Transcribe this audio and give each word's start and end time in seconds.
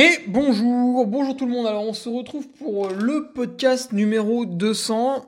Et 0.00 0.20
bonjour, 0.28 1.08
bonjour 1.08 1.36
tout 1.36 1.44
le 1.44 1.50
monde. 1.50 1.66
Alors 1.66 1.82
on 1.82 1.92
se 1.92 2.08
retrouve 2.08 2.46
pour 2.50 2.88
le 2.88 3.32
podcast 3.34 3.92
numéro 3.92 4.46
200 4.46 5.26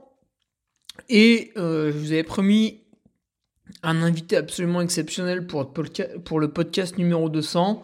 et 1.08 1.50
euh, 1.56 1.90
je 1.90 1.98
vous 1.98 2.12
avais 2.12 2.22
promis 2.22 2.84
un 3.82 4.00
invité 4.00 4.36
absolument 4.36 4.80
exceptionnel 4.80 5.48
pour, 5.48 5.72
le 6.38 6.52
podcast 6.52 6.98
numéro 6.98 7.28
200. 7.28 7.82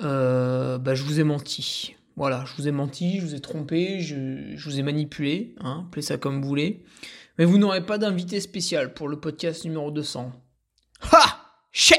Euh, 0.00 0.78
bah, 0.78 0.94
je 0.94 1.02
vous 1.02 1.20
ai 1.20 1.24
menti. 1.24 1.94
Voilà, 2.16 2.46
je 2.46 2.54
vous 2.56 2.68
ai 2.68 2.72
menti, 2.72 3.20
je 3.20 3.26
vous 3.26 3.34
ai 3.34 3.40
trompé, 3.40 4.00
je, 4.00 4.56
vous 4.64 4.80
ai 4.80 4.82
manipulé, 4.82 5.54
hein, 5.60 5.84
appelez 5.88 6.00
ça 6.00 6.16
comme 6.16 6.40
vous 6.40 6.48
voulez. 6.48 6.84
Mais 7.36 7.44
vous 7.44 7.58
n'aurez 7.58 7.84
pas 7.84 7.98
d'invité 7.98 8.40
spécial 8.40 8.94
pour 8.94 9.08
le 9.08 9.20
podcast 9.20 9.62
numéro 9.66 9.90
200. 9.90 10.32
Ha 11.02 11.52
Ché 11.70 11.96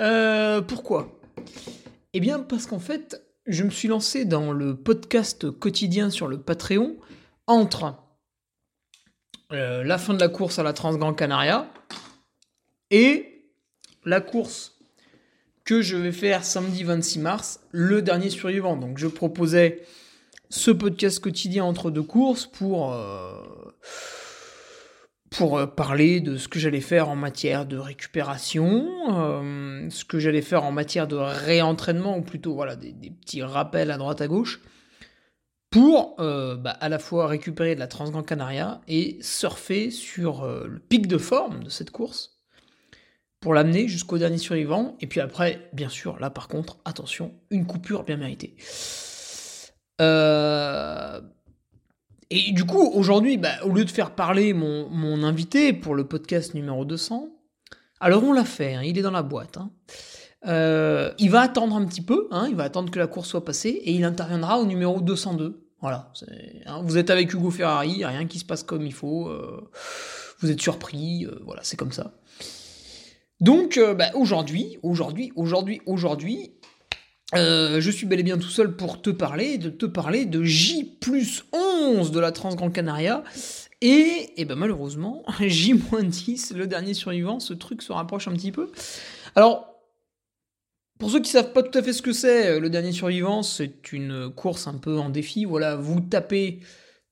euh, 0.00 0.60
Pourquoi? 0.60 1.20
Eh 2.14 2.20
bien, 2.20 2.40
parce 2.40 2.66
qu'en 2.66 2.80
fait, 2.80 3.27
je 3.48 3.64
me 3.64 3.70
suis 3.70 3.88
lancé 3.88 4.26
dans 4.26 4.52
le 4.52 4.76
podcast 4.76 5.50
quotidien 5.50 6.10
sur 6.10 6.28
le 6.28 6.38
Patreon 6.38 6.96
entre 7.46 7.94
euh, 9.52 9.82
la 9.82 9.96
fin 9.96 10.12
de 10.12 10.20
la 10.20 10.28
course 10.28 10.58
à 10.58 10.62
la 10.62 10.74
Transgrand 10.74 11.14
Canaria 11.14 11.66
et 12.90 13.42
la 14.04 14.20
course 14.20 14.78
que 15.64 15.80
je 15.80 15.96
vais 15.96 16.12
faire 16.12 16.44
samedi 16.44 16.84
26 16.84 17.18
mars, 17.20 17.60
le 17.72 18.02
dernier 18.02 18.28
survivant. 18.28 18.76
Donc 18.76 18.98
je 18.98 19.06
proposais 19.06 19.82
ce 20.50 20.70
podcast 20.70 21.18
quotidien 21.18 21.64
entre 21.64 21.90
deux 21.90 22.02
courses 22.02 22.46
pour... 22.46 22.92
Euh, 22.92 23.42
pour 25.38 25.56
euh, 25.56 25.66
parler 25.66 26.20
de 26.20 26.36
ce 26.36 26.48
que 26.48 26.58
j'allais 26.58 26.80
faire 26.80 27.08
en 27.08 27.14
matière 27.14 27.64
de 27.64 27.78
récupération, 27.78 28.88
euh, 29.08 29.88
ce 29.88 30.04
que 30.04 30.18
j'allais 30.18 30.42
faire 30.42 30.64
en 30.64 30.72
matière 30.72 31.06
de 31.06 31.14
réentraînement, 31.14 32.18
ou 32.18 32.22
plutôt 32.22 32.54
voilà, 32.54 32.74
des, 32.74 32.92
petits 32.92 33.42
rappels 33.42 33.92
à 33.92 33.98
droite 33.98 34.20
à 34.20 34.26
gauche, 34.26 34.60
pour 35.70 36.16
euh, 36.18 36.56
bah, 36.56 36.70
à 36.80 36.88
la 36.88 36.98
fois 36.98 37.28
récupérer 37.28 37.76
de 37.76 37.80
la 37.80 37.86
Transgrand 37.86 38.24
Canaria 38.24 38.80
et 38.88 39.16
surfer 39.20 39.92
sur 39.92 40.44
le 40.44 40.80
pic 40.80 41.06
de 41.06 41.18
forme 41.18 41.62
de 41.62 41.70
cette 41.70 41.92
course, 41.92 42.40
pour 43.38 43.54
l'amener 43.54 43.86
jusqu'au 43.86 44.18
dernier 44.18 44.38
survivant, 44.38 44.96
et 45.00 45.06
puis 45.06 45.20
après, 45.20 45.70
bien 45.72 45.88
sûr, 45.88 46.18
là 46.18 46.30
par 46.30 46.48
contre, 46.48 46.78
attention, 46.84 47.32
une 47.50 47.64
coupure 47.64 48.02
bien 48.02 48.16
méritée. 48.16 48.56
Euh 50.00 51.20
et 52.30 52.52
du 52.52 52.64
coup, 52.64 52.82
aujourd'hui, 52.82 53.38
bah, 53.38 53.54
au 53.64 53.70
lieu 53.70 53.84
de 53.84 53.90
faire 53.90 54.10
parler 54.10 54.52
mon, 54.52 55.22
invité 55.22 55.72
pour 55.72 55.94
le 55.94 56.04
podcast 56.04 56.54
numéro 56.54 56.84
200, 56.84 57.30
alors 58.00 58.22
on 58.22 58.32
l'a 58.32 58.44
fait, 58.44 58.74
hein, 58.74 58.82
il 58.84 58.98
est 58.98 59.02
dans 59.02 59.10
la 59.10 59.22
boîte. 59.22 59.56
Hein. 59.56 59.70
Euh, 60.46 61.10
il 61.18 61.30
va 61.30 61.40
attendre 61.40 61.74
un 61.74 61.84
petit 61.86 62.02
peu, 62.02 62.28
hein, 62.30 62.46
il 62.48 62.54
va 62.54 62.64
attendre 62.64 62.90
que 62.90 62.98
la 62.98 63.06
course 63.06 63.28
soit 63.28 63.44
passée, 63.44 63.70
et 63.70 63.92
il 63.92 64.04
interviendra 64.04 64.58
au 64.58 64.66
numéro 64.66 65.00
202. 65.00 65.64
Voilà, 65.80 66.12
vous 66.82 66.98
êtes 66.98 67.08
avec 67.08 67.32
Hugo 67.32 67.50
Ferrari, 67.50 68.04
rien 68.04 68.26
qui 68.26 68.40
se 68.40 68.44
passe 68.44 68.64
comme 68.64 68.84
il 68.84 68.92
faut, 68.92 69.28
euh, 69.28 69.70
vous 70.40 70.50
êtes 70.50 70.60
surpris, 70.60 71.24
euh, 71.24 71.38
voilà, 71.44 71.62
c'est 71.64 71.76
comme 71.76 71.92
ça. 71.92 72.12
Donc, 73.40 73.80
bah, 73.96 74.10
aujourd'hui, 74.14 74.78
aujourd'hui, 74.82 75.32
aujourd'hui, 75.36 75.80
aujourd'hui, 75.86 76.57
euh, 77.34 77.80
je 77.80 77.90
suis 77.90 78.06
bel 78.06 78.20
et 78.20 78.22
bien 78.22 78.38
tout 78.38 78.48
seul 78.48 78.74
pour 78.74 79.02
te 79.02 79.10
parler, 79.10 79.58
de 79.58 79.68
te 79.68 79.84
parler 79.84 80.24
de 80.24 80.42
J 80.42 80.84
plus 81.00 81.44
11 81.52 82.10
de 82.10 82.20
la 82.20 82.32
Transgrand 82.32 82.70
Canaria. 82.70 83.22
Et, 83.80 84.32
et 84.36 84.44
ben 84.44 84.56
malheureusement, 84.56 85.22
J-10, 85.40 86.54
le 86.54 86.66
dernier 86.66 86.94
survivant, 86.94 87.38
ce 87.38 87.52
truc 87.54 87.82
se 87.82 87.92
rapproche 87.92 88.28
un 88.28 88.32
petit 88.32 88.50
peu. 88.50 88.70
Alors, 89.34 89.74
pour 90.98 91.10
ceux 91.10 91.20
qui 91.20 91.30
savent 91.30 91.52
pas 91.52 91.62
tout 91.62 91.78
à 91.78 91.82
fait 91.82 91.92
ce 91.92 92.02
que 92.02 92.12
c'est, 92.12 92.48
euh, 92.48 92.60
le 92.60 92.70
dernier 92.70 92.92
survivant, 92.92 93.42
c'est 93.42 93.92
une 93.92 94.30
course 94.30 94.66
un 94.66 94.74
peu 94.74 94.98
en 94.98 95.10
défi. 95.10 95.44
Voilà, 95.44 95.76
vous 95.76 96.00
tapez 96.00 96.60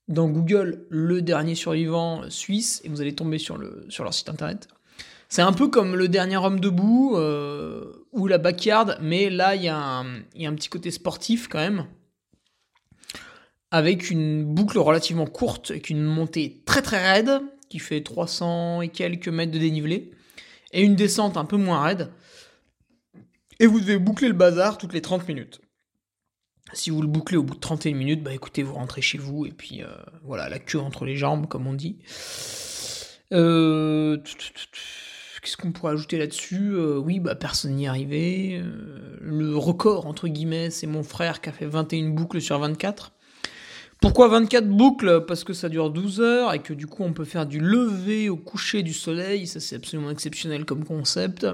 dans 0.09 0.28
Google 0.28 0.87
le 0.88 1.21
dernier 1.21 1.54
survivant 1.54 2.22
suisse 2.31 2.81
et 2.84 2.88
vous 2.88 3.00
allez 3.00 3.15
tomber 3.15 3.38
sur 3.38 3.59
leur 3.59 4.15
site 4.15 4.28
internet. 4.28 4.69
C'est 5.28 5.43
un 5.43 5.53
peu 5.53 5.69
comme 5.69 5.97
le 5.97 6.09
dernier 6.09 6.37
homme 6.37 6.60
debout 6.60 7.16
euh, 7.16 8.06
ou 8.16 8.27
la 8.27 8.38
backyard, 8.38 8.99
mais 9.00 9.31
là 9.31 9.54
il 9.54 9.62
y, 9.62 9.69
a 9.69 9.78
un 10.00 10.54
petit 10.54 10.69
côté 10.69 10.91
sportif 10.91 11.49
quand 11.49 11.59
même, 11.59 11.87
avec 13.71 14.10
une 14.10 14.44
boucle 14.44 14.78
relativement 14.78 15.27
courte, 15.27 15.71
avec 15.71 15.91
une 15.91 16.03
montée 16.03 16.62
très 16.65 16.82
très 16.82 17.12
raide 17.12 17.41
qui 17.69 17.78
fait 17.78 18.03
300 18.03 18.81
et 18.82 18.88
quelques 18.88 19.28
mètres 19.28 19.53
de 19.53 19.59
dénivelé, 19.59 20.10
et 20.72 20.82
une 20.82 20.97
descente 20.97 21.37
un 21.37 21.44
peu 21.44 21.56
moins 21.56 21.82
raide. 21.82 22.10
Et 23.60 23.66
vous 23.66 23.81
devez 23.81 23.99
boucler 23.99 24.28
le 24.28 24.34
bazar 24.34 24.78
toutes 24.78 24.93
les 24.93 25.00
30 25.00 25.27
minutes. 25.28 25.60
Si 26.72 26.91
vous 26.91 27.00
le 27.00 27.09
bouclez 27.09 27.37
au 27.37 27.43
bout 27.43 27.54
de 27.54 27.60
31 27.60 27.94
minutes, 27.94 28.22
bah 28.22 28.34
écoutez, 28.34 28.62
vous 28.62 28.75
rentrez 28.75 29.00
chez 29.00 29.19
vous 29.19 29.47
et 29.47 29.53
puis 29.53 29.83
euh, 29.83 29.88
voilà, 30.25 30.48
la 30.48 30.59
queue 30.59 30.81
entre 30.81 31.04
les 31.04 31.16
jambes, 31.16 31.47
comme 31.47 31.66
on 31.66 31.75
dit. 31.75 31.98
Euh, 33.33 34.19
Qu'est-ce 35.47 35.57
qu'on 35.57 35.71
pourrait 35.71 35.93
ajouter 35.93 36.19
là-dessus 36.19 36.73
euh, 36.73 36.99
Oui, 36.99 37.21
bah 37.21 37.37
personne 37.37 37.77
n'y 37.77 37.87
est. 37.87 38.61
Euh, 38.61 39.17
le 39.21 39.57
record, 39.57 40.09
entre 40.09 40.27
guillemets, 40.27 40.71
c'est 40.71 40.89
mon 40.89 41.05
frère 41.05 41.41
qui 41.41 41.49
a 41.49 41.53
fait 41.53 41.67
21 41.67 42.09
boucles 42.09 42.41
sur 42.41 42.59
24. 42.59 43.12
Pourquoi 44.01 44.27
24 44.27 44.67
boucles? 44.67 45.25
Parce 45.25 45.45
que 45.45 45.53
ça 45.53 45.69
dure 45.69 45.91
12 45.91 46.21
heures 46.21 46.53
et 46.53 46.59
que 46.59 46.75
du 46.75 46.89
coup 46.89 47.05
on 47.05 47.12
peut 47.12 47.25
faire 47.25 47.47
du 47.47 47.60
lever 47.60 48.28
au 48.28 48.37
coucher 48.37 48.83
du 48.83 48.93
soleil. 48.93 49.47
Ça 49.47 49.60
c'est 49.60 49.77
absolument 49.77 50.10
exceptionnel 50.10 50.65
comme 50.65 50.84
concept. 50.84 51.47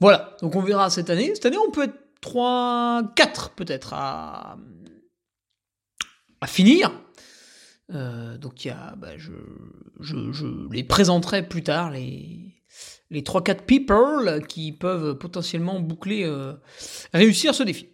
Voilà, 0.00 0.36
donc 0.42 0.54
on 0.54 0.60
verra 0.60 0.90
cette 0.90 1.08
année. 1.08 1.30
Cette 1.34 1.46
année 1.46 1.56
on 1.66 1.70
peut 1.70 1.84
être 1.84 1.98
3, 2.20 3.14
4 3.16 3.52
peut-être 3.52 3.94
à, 3.94 4.58
à 6.42 6.46
finir. 6.46 6.92
Euh, 7.94 8.36
donc 8.36 8.68
bah, 8.98 9.16
je, 9.16 9.32
je, 9.98 10.30
je, 10.30 10.46
les 10.70 10.84
présenterai 10.84 11.48
plus 11.48 11.62
tard, 11.62 11.90
les, 11.90 12.37
les 13.10 13.22
3-4 13.22 13.62
people 13.62 14.46
qui 14.46 14.72
peuvent 14.72 15.16
potentiellement 15.16 15.80
boucler, 15.80 16.24
euh, 16.24 16.52
réussir 17.14 17.54
ce 17.54 17.62
défi. 17.62 17.88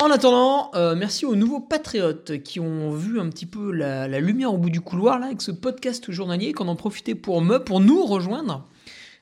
En 0.00 0.10
attendant, 0.10 0.72
euh, 0.74 0.96
merci 0.96 1.24
aux 1.24 1.36
nouveaux 1.36 1.60
patriotes 1.60 2.42
qui 2.42 2.58
ont 2.58 2.90
vu 2.90 3.20
un 3.20 3.28
petit 3.28 3.46
peu 3.46 3.70
la, 3.70 4.08
lumière 4.18 4.52
au 4.52 4.58
bout 4.58 4.70
du 4.70 4.80
couloir 4.80 5.18
là 5.20 5.26
avec 5.26 5.40
ce 5.40 5.52
podcast 5.52 6.10
journalier, 6.10 6.52
qu'on 6.52 6.68
en 6.68 6.74
profitait 6.74 7.14
pour 7.14 7.40
me, 7.42 7.58
pour 7.58 7.80
nous 7.80 8.04
rejoindre. 8.04 8.66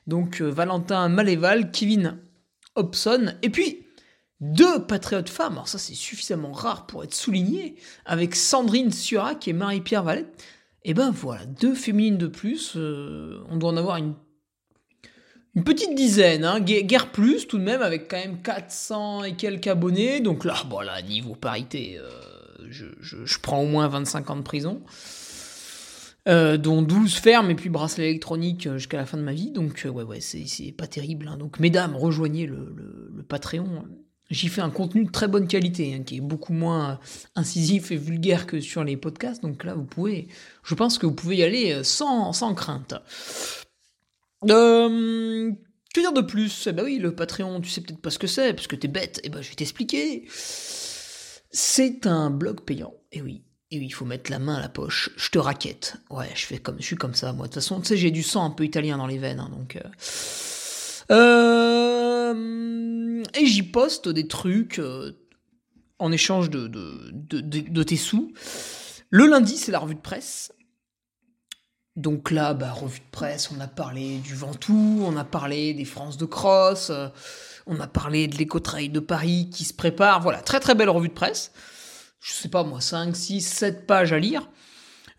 Donc 0.07 0.41
euh, 0.41 0.49
Valentin 0.49 1.09
Maléval, 1.09 1.71
Kevin 1.71 2.17
Hobson, 2.75 3.35
et 3.43 3.49
puis 3.49 3.85
deux 4.39 4.85
patriotes 4.85 5.29
femmes. 5.29 5.53
Alors 5.53 5.67
ça 5.67 5.77
c'est 5.77 5.93
suffisamment 5.93 6.53
rare 6.53 6.87
pour 6.87 7.03
être 7.03 7.13
souligné, 7.13 7.75
avec 8.05 8.35
Sandrine 8.35 8.91
Surac 8.91 9.47
et 9.47 9.53
Marie-Pierre 9.53 10.03
Valette. 10.03 10.43
Et 10.85 10.93
ben 10.93 11.11
voilà, 11.11 11.45
deux 11.45 11.75
féminines 11.75 12.17
de 12.17 12.27
plus, 12.27 12.75
on 12.75 13.55
doit 13.55 13.69
en 13.69 13.77
avoir 13.77 13.95
une 13.97 14.15
une 15.55 15.63
petite 15.63 15.93
dizaine, 15.93 16.45
hein, 16.45 16.59
guerre 16.59 17.11
plus 17.11 17.47
tout 17.47 17.59
de 17.59 17.63
même, 17.63 17.81
avec 17.81 18.09
quand 18.09 18.17
même 18.17 18.41
400 18.41 19.23
et 19.23 19.35
quelques 19.35 19.67
abonnés. 19.67 20.19
Donc 20.19 20.45
là, 20.45 20.55
bon 20.67 20.79
là, 20.79 21.01
niveau 21.01 21.35
parité, 21.35 21.99
euh, 21.99 22.67
je, 22.69 23.37
prends 23.39 23.61
au 23.61 23.67
moins 23.67 23.87
25 23.87 24.29
ans 24.31 24.35
de 24.35 24.41
prison. 24.41 24.81
Euh, 26.29 26.55
dont 26.55 26.81
12 26.81 27.15
fermes 27.15 27.51
et 27.51 27.55
puis 27.55 27.67
bracelet 27.69 28.09
électronique 28.09 28.65
euh, 28.65 28.77
jusqu'à 28.77 28.95
la 28.95 29.05
fin 29.05 29.17
de 29.17 29.23
ma 29.23 29.33
vie. 29.33 29.51
Donc 29.51 29.85
ouais, 29.85 30.03
ouais, 30.03 30.21
c'est 30.21 30.71
pas 30.71 30.87
terrible. 30.87 31.27
Hein. 31.27 31.37
Donc 31.37 31.59
mesdames, 31.59 31.95
rejoignez 31.95 32.45
le, 32.47 32.73
le, 33.13 33.23
Patreon. 33.23 33.85
J'y 34.29 34.47
fais 34.47 34.61
un 34.61 34.69
contenu 34.69 35.03
de 35.03 35.11
très 35.11 35.27
bonne 35.27 35.47
qualité, 35.47 35.93
hein, 35.93 36.03
qui 36.03 36.17
est 36.17 36.21
beaucoup 36.21 36.53
moins 36.53 36.99
incisif 37.35 37.91
et 37.91 37.97
vulgaire 37.97 38.47
que 38.47 38.59
sur 38.61 38.83
les 38.83 38.97
podcasts. 38.97 39.43
Donc 39.43 39.65
là, 39.65 39.75
vous 39.75 39.83
pouvez, 39.83 40.29
je 40.63 40.73
pense 40.75 40.97
que 40.97 41.05
vous 41.05 41.13
pouvez 41.13 41.37
y 41.37 41.43
aller 41.43 41.83
sans, 41.83 42.31
sans 42.31 42.55
crainte. 42.55 42.95
Euh, 44.49 45.51
que 45.93 45.99
dire 45.99 46.13
de 46.13 46.21
plus? 46.21 46.67
Eh 46.67 46.71
ben 46.71 46.83
oui, 46.83 46.97
le 46.97 47.15
Patreon, 47.15 47.61
tu 47.61 47.69
sais 47.69 47.81
peut-être 47.81 48.01
pas 48.01 48.09
ce 48.09 48.19
que 48.19 48.27
c'est, 48.27 48.53
parce 48.53 48.67
que 48.67 48.75
t'es 48.75 48.87
bête. 48.87 49.19
Eh 49.23 49.29
ben 49.29 49.41
je 49.41 49.49
vais 49.49 49.55
t'expliquer. 49.55 50.25
C'est 50.29 52.07
un 52.07 52.29
blog 52.29 52.61
payant. 52.61 52.93
Et 53.11 53.21
oui, 53.21 53.43
et 53.73 53.79
oui, 53.79 53.85
il 53.87 53.91
faut 53.91 54.05
mettre 54.05 54.29
la 54.29 54.39
main 54.39 54.55
à 54.55 54.61
la 54.61 54.69
poche. 54.69 55.09
Je 55.17 55.29
te 55.29 55.39
raquette. 55.39 55.95
Ouais, 56.09 56.29
je 56.35 56.45
fais 56.45 56.59
comme, 56.59 56.77
je 56.79 56.85
suis 56.85 56.95
comme 56.95 57.15
ça, 57.15 57.33
moi. 57.33 57.47
De 57.47 57.53
toute 57.53 57.61
façon, 57.61 57.79
tu 57.81 57.87
sais, 57.87 57.97
j'ai 57.97 58.11
du 58.11 58.21
sang 58.21 58.45
un 58.45 58.51
peu 58.51 58.65
italien 58.65 58.97
dans 58.97 59.07
les 59.07 59.17
veines, 59.17 59.39
hein, 59.39 59.49
donc. 59.51 59.77
Euh... 59.77 59.81
Euh... 62.31 63.23
Et 63.35 63.45
j'y 63.47 63.63
poste 63.63 64.09
des 64.09 64.27
trucs 64.27 64.77
euh, 64.79 65.13
en 65.97 66.11
échange 66.11 66.49
de, 66.51 67.83
tes 67.83 67.97
sous. 67.97 68.31
Le 69.09 69.25
lundi, 69.25 69.57
c'est 69.57 69.71
la 69.71 69.79
revue 69.79 69.95
de 69.95 70.01
presse. 70.01 70.51
Donc 71.95 72.31
là, 72.31 72.55
bah, 72.55 72.71
revue 72.71 72.99
de 72.99 73.11
presse, 73.11 73.51
on 73.55 73.59
a 73.59 73.67
parlé 73.67 74.17
du 74.17 74.33
Ventoux, 74.33 75.03
on 75.05 75.15
a 75.15 75.23
parlé 75.23 75.75
des 75.75 75.85
France 75.85 76.17
de 76.17 76.25
Cross, 76.25 76.89
euh, 76.89 77.07
on 77.67 77.79
a 77.79 77.87
parlé 77.87 78.27
de 78.27 78.35
l'éco-trail 78.35 78.89
de 78.89 78.99
Paris 78.99 79.49
qui 79.51 79.63
se 79.63 79.73
prépare. 79.73 80.21
Voilà, 80.21 80.39
très 80.39 80.59
très 80.59 80.73
belle 80.73 80.89
revue 80.89 81.09
de 81.09 81.13
presse. 81.13 81.51
Je 82.19 82.31
sais 82.31 82.49
pas 82.49 82.63
moi, 82.63 82.81
5, 82.81 83.15
6, 83.15 83.41
7 83.41 83.85
pages 83.85 84.11
à 84.11 84.17
lire. 84.17 84.49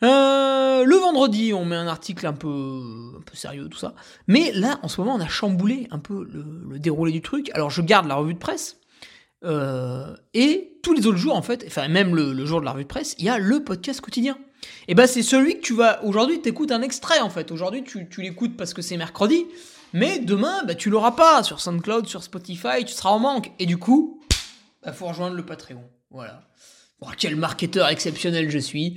Euh, 0.03 0.85
le 0.85 0.97
vendredi, 0.97 1.53
on 1.55 1.65
met 1.65 1.77
un 1.77 1.87
article 1.87 2.27
un 2.27 2.33
peu, 2.33 3.15
un 3.19 3.21
peu 3.21 3.37
sérieux, 3.37 3.69
tout 3.69 3.79
ça. 3.79 3.95
Mais 4.27 4.51
là, 4.53 4.81
en 4.83 4.89
ce 4.89 5.01
moment, 5.01 5.15
on 5.15 5.21
a 5.21 5.29
chamboulé 5.29 5.87
un 5.93 6.01
peu 6.01 6.29
le, 6.29 6.79
déroulé 6.81 7.13
du 7.13 7.23
truc. 7.23 7.51
Alors, 7.55 7.71
je 7.71 7.83
garde 7.83 8.09
la 8.09 8.17
revue 8.17 8.35
de 8.35 8.39
presse. 8.39 8.79
Euh, 9.45 10.17
et 10.33 10.79
tous 10.83 10.93
les 10.93 11.07
autres 11.07 11.19
jours, 11.19 11.37
en 11.37 11.43
fait, 11.43 11.65
enfin, 11.67 11.87
même 11.87 12.17
le, 12.17 12.33
le 12.33 12.47
jour 12.47 12.61
de 12.61 12.65
la 12.65 12.73
revue 12.73 12.85
de 12.85 12.89
presse, 12.89 13.15
il 13.19 13.27
y 13.27 13.29
a 13.29 13.39
le 13.39 13.63
podcast 13.63 14.01
quotidien. 14.01 14.37
Et 14.87 14.93
eh 14.93 14.95
ben 14.95 15.07
c'est 15.07 15.23
celui 15.23 15.57
que 15.57 15.61
tu 15.61 15.75
vas 15.75 16.05
aujourd'hui 16.05 16.41
t'écoutes 16.41 16.73
un 16.73 16.83
extrait 16.83 17.21
en 17.21 17.31
fait. 17.31 17.51
Aujourd'hui 17.51 17.85
tu, 17.85 18.07
l'écoutes 18.19 18.57
parce 18.57 18.75
que 18.75 18.83
c'est 18.83 18.97
mercredi, 18.97 19.47
mais 19.93 20.19
demain 20.19 20.63
bah, 20.65 20.75
tu 20.75 20.91
l'auras 20.91 21.13
pas 21.13 21.43
sur 21.43 21.61
SoundCloud, 21.61 22.07
sur 22.07 22.23
Spotify, 22.23 22.85
tu 22.85 22.93
seras 22.93 23.11
en 23.11 23.19
manque. 23.19 23.51
Et 23.59 23.67
du 23.67 23.79
coup, 23.79 24.21
bah, 24.83 24.93
faut 24.93 25.07
rejoindre 25.07 25.37
le 25.37 25.45
Patreon. 25.45 25.85
Voilà. 26.11 26.43
Oh, 27.01 27.09
quel 27.17 27.37
marketeur 27.37 27.89
exceptionnel 27.89 28.51
je 28.51 28.59
suis. 28.59 28.97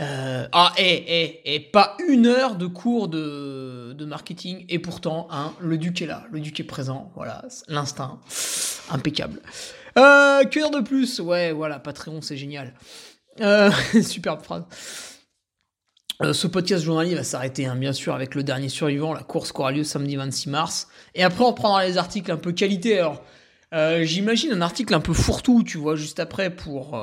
Euh, 0.00 0.46
ah, 0.52 0.72
et, 0.78 0.84
et, 0.84 1.54
et, 1.54 1.60
pas 1.60 1.96
une 2.06 2.26
heure 2.26 2.54
de 2.54 2.66
cours 2.66 3.08
de, 3.08 3.94
de 3.94 4.04
marketing, 4.04 4.64
et 4.68 4.78
pourtant, 4.78 5.26
hein, 5.30 5.52
le 5.60 5.76
duc 5.76 6.00
est 6.02 6.06
là, 6.06 6.24
le 6.30 6.38
duc 6.38 6.60
est 6.60 6.64
présent, 6.64 7.10
voilà, 7.16 7.44
l'instinct, 7.66 8.20
impeccable. 8.90 9.40
Euh, 9.98 10.44
de 10.44 10.80
plus? 10.80 11.18
Ouais, 11.18 11.50
voilà, 11.50 11.80
Patreon, 11.80 12.22
c'est 12.22 12.36
génial. 12.36 12.74
Euh, 13.40 13.70
superbe 14.02 14.42
phrase. 14.42 14.64
Euh, 16.20 16.32
ce 16.32 16.48
podcast 16.48 16.84
journalier 16.84 17.14
va 17.14 17.22
s'arrêter, 17.22 17.66
hein, 17.66 17.76
bien 17.76 17.92
sûr, 17.92 18.14
avec 18.14 18.34
le 18.34 18.42
dernier 18.42 18.68
survivant. 18.68 19.12
La 19.12 19.22
course 19.22 19.52
qui 19.52 19.60
aura 19.60 19.70
lieu 19.70 19.84
samedi 19.84 20.16
26 20.16 20.50
mars. 20.50 20.88
Et 21.14 21.22
après, 21.22 21.44
on 21.44 21.52
prendra 21.52 21.86
les 21.86 21.96
articles 21.96 22.30
un 22.32 22.36
peu 22.36 22.52
qualité. 22.52 22.98
Alors, 22.98 23.22
euh, 23.74 24.02
j'imagine 24.04 24.52
un 24.52 24.60
article 24.60 24.94
un 24.94 25.00
peu 25.00 25.12
fourre-tout, 25.12 25.62
tu 25.62 25.78
vois, 25.78 25.94
juste 25.94 26.18
après 26.18 26.54
pour, 26.54 26.98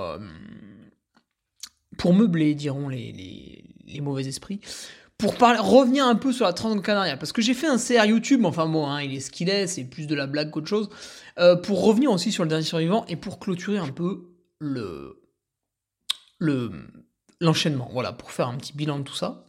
pour 1.98 2.14
meubler, 2.14 2.56
diront 2.56 2.90
les, 2.90 3.64
les, 3.88 4.02
mauvais 4.02 4.28
esprits. 4.28 4.60
Pour 5.18 5.38
revenir 5.38 6.06
un 6.06 6.16
peu 6.16 6.34
sur 6.34 6.46
la 6.46 6.52
Transcanaria. 6.52 7.16
Parce 7.16 7.32
que 7.32 7.42
j'ai 7.42 7.54
fait 7.54 7.68
un 7.68 7.78
CR 7.78 8.06
YouTube, 8.06 8.44
enfin 8.44 8.66
bon, 8.66 8.86
hein, 8.86 9.02
il 9.02 9.16
est 9.16 9.22
ce 9.22 9.32
qu'il 9.32 9.50
est, 9.50 9.68
c'est 9.68 9.86
plus 9.86 10.08
de 10.08 10.16
la 10.16 10.28
blague 10.28 10.52
qu'autre 10.52 10.68
chose. 10.68 10.90
pour 11.64 11.86
revenir 11.86 12.12
aussi 12.12 12.34
sur 12.34 12.44
le 12.44 12.50
dernier 12.50 12.66
survivant 12.66 13.06
et 13.08 13.16
pour 13.16 13.40
clôturer 13.40 13.78
un 13.78 13.88
peu 13.88 14.26
le, 14.60 15.25
le 16.38 16.72
l'enchaînement, 17.42 17.90
voilà, 17.92 18.14
pour 18.14 18.32
faire 18.32 18.48
un 18.48 18.56
petit 18.56 18.74
bilan 18.74 19.00
de 19.00 19.04
tout 19.04 19.16
ça. 19.16 19.44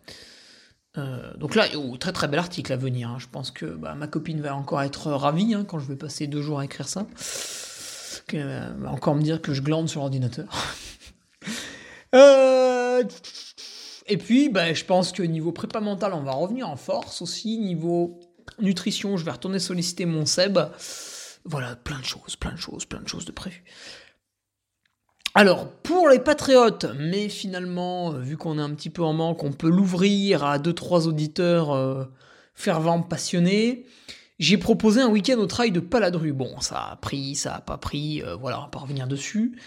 Euh, 0.99 1.37
donc 1.37 1.55
là, 1.55 1.67
oh, 1.77 1.97
très 1.99 2.12
très 2.12 2.29
bel 2.29 2.38
article 2.38 2.73
à 2.73 2.77
venir. 2.77 3.11
Hein. 3.11 3.19
Je 3.19 3.27
pense 3.31 3.50
que 3.50 3.67
bah, 3.67 3.94
ma 3.94 4.06
copine 4.06 4.41
va 4.41 4.55
encore 4.55 4.83
être 4.83 5.11
ravie 5.11 5.55
hein, 5.55 5.65
quand 5.65 5.79
je 5.79 5.87
vais 5.87 5.97
passer 5.97 6.27
deux 6.27 6.43
jours 6.43 6.59
à 6.59 6.65
écrire 6.65 6.88
ça. 6.88 7.06
Elle 8.33 8.41
euh, 8.43 8.71
va 8.79 8.91
encore 8.91 9.15
me 9.15 9.23
dire 9.23 9.41
que 9.41 9.55
je 9.55 9.62
glande 9.62 9.88
sur 9.88 10.00
l'ordinateur. 10.00 10.47
Euh, 12.15 13.03
et 14.06 14.17
puis, 14.17 14.49
bah, 14.49 14.73
je 14.73 14.85
pense 14.85 15.12
que 15.12 15.23
niveau 15.23 15.53
prépa 15.53 15.81
mental, 15.81 16.15
on 16.15 16.23
va 16.23 16.32
revenir 16.32 16.67
en 16.67 16.77
force 16.77 17.21
aussi. 17.21 17.59
Niveau 17.59 18.21
nutrition, 18.59 19.17
je 19.17 19.25
vais 19.25 19.32
retourner 19.32 19.59
solliciter 19.59 20.06
mon 20.06 20.25
Seb. 20.25 20.59
Voilà, 21.44 21.77
plein 21.77 21.99
de 21.99 22.05
choses, 22.05 22.37
plein 22.37 22.53
de 22.53 22.59
choses, 22.59 22.87
plein 22.87 23.00
de 23.00 23.09
choses 23.09 23.27
de 23.27 23.32
prévues. 23.32 23.65
Alors, 25.38 25.71
pour 25.71 26.09
les 26.09 26.19
patriotes, 26.19 26.87
mais 26.99 27.29
finalement, 27.29 28.15
euh, 28.15 28.21
vu 28.21 28.38
qu'on 28.38 28.59
est 28.59 28.62
un 28.62 28.75
petit 28.75 28.88
peu 28.88 29.03
en 29.03 29.12
manque, 29.12 29.44
on 29.44 29.53
peut 29.53 29.69
l'ouvrir 29.69 30.43
à 30.44 30.59
2-3 30.59 31.06
auditeurs 31.06 31.75
euh, 31.75 32.06
fervents, 32.55 33.03
passionnés. 33.03 33.85
J'ai 34.38 34.56
proposé 34.56 35.03
un 35.03 35.11
week-end 35.11 35.37
au 35.37 35.44
trail 35.44 35.73
de 35.73 35.81
Paladru. 35.81 36.33
Bon, 36.33 36.59
ça 36.61 36.93
a 36.93 36.97
pris, 36.97 37.35
ça 37.35 37.56
a 37.56 37.61
pas 37.61 37.77
pris, 37.77 38.23
euh, 38.23 38.35
voilà, 38.35 38.61
on 38.61 38.62
va 38.62 38.69
pas 38.69 38.79
revenir 38.79 39.06
dessus. 39.06 39.59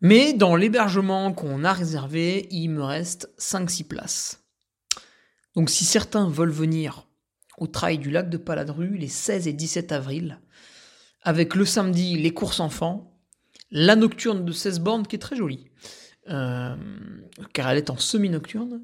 Mais 0.00 0.32
dans 0.32 0.56
l'hébergement 0.56 1.32
qu'on 1.32 1.62
a 1.62 1.72
réservé, 1.72 2.48
il 2.50 2.70
me 2.70 2.82
reste 2.82 3.32
5-6 3.38 3.84
places. 3.84 4.42
Donc 5.54 5.70
si 5.70 5.84
certains 5.84 6.28
veulent 6.28 6.50
venir 6.50 7.06
au 7.58 7.68
trail 7.68 7.98
du 7.98 8.10
lac 8.10 8.30
de 8.30 8.36
Paladru 8.36 8.96
les 8.96 9.06
16 9.06 9.46
et 9.46 9.52
17 9.52 9.92
avril, 9.92 10.40
avec 11.22 11.54
le 11.54 11.64
samedi 11.64 12.16
les 12.16 12.34
courses 12.34 12.58
enfants, 12.58 13.13
la 13.74 13.96
nocturne 13.96 14.44
de 14.44 14.52
16 14.52 14.78
bornes 14.80 15.06
qui 15.06 15.16
est 15.16 15.18
très 15.18 15.36
jolie, 15.36 15.66
euh, 16.30 16.76
car 17.52 17.68
elle 17.68 17.76
est 17.76 17.90
en 17.90 17.98
semi-nocturne. 17.98 18.82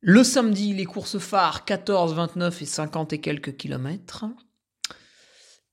Le 0.00 0.24
samedi, 0.24 0.74
les 0.74 0.84
courses 0.84 1.18
phares 1.18 1.64
14, 1.64 2.12
29 2.14 2.60
et 2.60 2.66
50 2.66 3.12
et 3.12 3.20
quelques 3.20 3.56
kilomètres. 3.56 4.24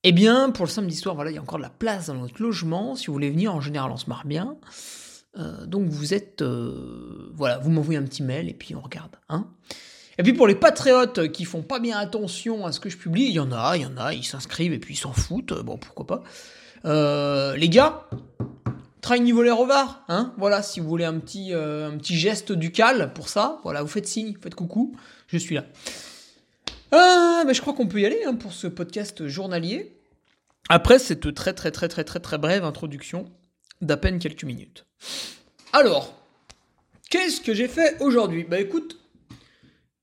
Eh 0.04 0.12
bien, 0.12 0.50
pour 0.50 0.64
le 0.64 0.70
samedi 0.70 0.94
soir, 0.94 1.16
voilà, 1.16 1.32
il 1.32 1.34
y 1.34 1.38
a 1.38 1.42
encore 1.42 1.58
de 1.58 1.64
la 1.64 1.70
place 1.70 2.06
dans 2.06 2.14
notre 2.14 2.40
logement. 2.40 2.94
Si 2.94 3.08
vous 3.08 3.12
voulez 3.12 3.30
venir, 3.30 3.52
en 3.52 3.60
général, 3.60 3.90
on 3.90 3.96
se 3.96 4.08
marre 4.08 4.24
bien. 4.24 4.56
Euh, 5.36 5.66
donc 5.66 5.88
vous 5.88 6.14
êtes, 6.14 6.40
euh, 6.42 7.32
voilà, 7.34 7.58
vous 7.58 7.70
m'envoyez 7.70 7.98
un 7.98 8.04
petit 8.04 8.22
mail 8.22 8.48
et 8.48 8.54
puis 8.54 8.74
on 8.74 8.80
regarde, 8.80 9.16
hein. 9.28 9.48
Et 10.18 10.22
puis 10.22 10.32
pour 10.32 10.46
les 10.46 10.54
patriotes 10.54 11.32
qui 11.32 11.44
font 11.44 11.62
pas 11.62 11.78
bien 11.78 11.96
attention 11.96 12.66
à 12.66 12.72
ce 12.72 12.80
que 12.80 12.90
je 12.90 12.96
publie, 12.96 13.24
il 13.24 13.32
y 13.32 13.40
en 13.40 13.52
a, 13.52 13.76
il 13.76 13.82
y 13.82 13.86
en 13.86 13.96
a, 13.96 14.12
ils 14.12 14.24
s'inscrivent 14.24 14.72
et 14.72 14.78
puis 14.78 14.94
ils 14.94 14.98
s'en 14.98 15.12
foutent. 15.12 15.54
Bon, 15.62 15.78
pourquoi 15.78 16.06
pas. 16.06 16.22
Euh, 16.84 17.56
les 17.56 17.68
gars, 17.68 18.08
train 19.00 19.18
niveau 19.18 19.42
les 19.42 19.50
revards, 19.50 20.04
hein 20.08 20.34
Voilà, 20.38 20.62
si 20.62 20.80
vous 20.80 20.88
voulez 20.88 21.04
un 21.04 21.18
petit, 21.18 21.52
euh, 21.52 21.90
un 21.90 21.98
petit 21.98 22.16
geste 22.16 22.52
ducal 22.52 23.12
pour 23.12 23.28
ça, 23.28 23.60
voilà, 23.62 23.82
vous 23.82 23.88
faites 23.88 24.06
signe, 24.06 24.34
vous 24.34 24.42
faites 24.42 24.54
coucou, 24.54 24.96
je 25.26 25.38
suis 25.38 25.54
là. 25.54 25.64
Ah, 26.92 27.44
mais 27.46 27.54
je 27.54 27.60
crois 27.60 27.74
qu'on 27.74 27.86
peut 27.86 28.00
y 28.00 28.06
aller 28.06 28.22
hein, 28.24 28.34
pour 28.34 28.52
ce 28.52 28.66
podcast 28.66 29.26
journalier. 29.26 29.96
Après 30.68 30.98
cette 30.98 31.34
très 31.34 31.52
très 31.52 31.70
très 31.70 31.88
très 31.88 32.04
très 32.04 32.20
très 32.20 32.38
brève 32.38 32.64
introduction 32.64 33.30
d'à 33.80 33.96
peine 33.96 34.18
quelques 34.18 34.44
minutes. 34.44 34.86
Alors, 35.72 36.14
qu'est-ce 37.10 37.40
que 37.40 37.54
j'ai 37.54 37.68
fait 37.68 38.00
aujourd'hui? 38.00 38.44
Bah 38.44 38.60
écoute, 38.60 38.98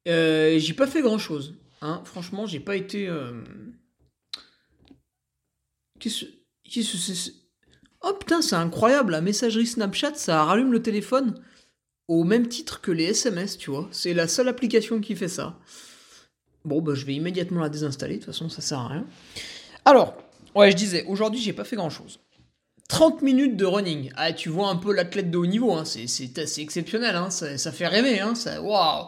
euh, 0.07 0.57
j'ai 0.59 0.73
pas 0.73 0.87
fait 0.87 1.01
grand 1.01 1.17
chose. 1.17 1.55
Hein. 1.81 2.01
Franchement, 2.05 2.45
j'ai 2.45 2.59
pas 2.59 2.75
été. 2.75 3.09
Qu'est-ce 5.99 6.25
Oh 8.01 8.13
putain, 8.13 8.41
c'est 8.41 8.55
incroyable, 8.55 9.11
la 9.11 9.21
messagerie 9.21 9.67
Snapchat, 9.67 10.15
ça 10.15 10.43
rallume 10.43 10.71
le 10.71 10.81
téléphone 10.81 11.35
au 12.07 12.23
même 12.23 12.47
titre 12.47 12.81
que 12.81 12.91
les 12.91 13.05
SMS, 13.05 13.57
tu 13.57 13.71
vois. 13.71 13.87
C'est 13.91 14.13
la 14.13 14.27
seule 14.27 14.47
application 14.47 15.01
qui 15.01 15.15
fait 15.15 15.27
ça. 15.27 15.57
Bon, 16.63 16.81
bah 16.81 16.93
je 16.95 17.05
vais 17.05 17.15
immédiatement 17.15 17.61
la 17.61 17.69
désinstaller, 17.69 18.15
de 18.15 18.19
toute 18.19 18.27
façon, 18.27 18.49
ça 18.49 18.61
sert 18.61 18.79
à 18.79 18.87
rien. 18.87 19.05
Alors, 19.85 20.17
ouais, 20.55 20.71
je 20.71 20.75
disais, 20.75 21.05
aujourd'hui, 21.07 21.41
j'ai 21.41 21.53
pas 21.53 21.63
fait 21.63 21.75
grand-chose. 21.75 22.19
30 22.89 23.21
minutes 23.21 23.57
de 23.57 23.65
running. 23.65 24.11
Ah, 24.15 24.31
tu 24.31 24.49
vois 24.49 24.69
un 24.69 24.77
peu 24.77 24.93
l'athlète 24.93 25.29
de 25.29 25.37
haut 25.37 25.45
niveau, 25.45 25.73
hein. 25.73 25.83
c'est, 25.85 26.37
assez 26.39 26.61
exceptionnel, 26.61 27.15
hein. 27.15 27.29
ça, 27.29 27.71
fait 27.71 27.87
rêver, 27.87 28.19
hein. 28.19 28.35
ça, 28.35 28.61
waouh 28.61 29.07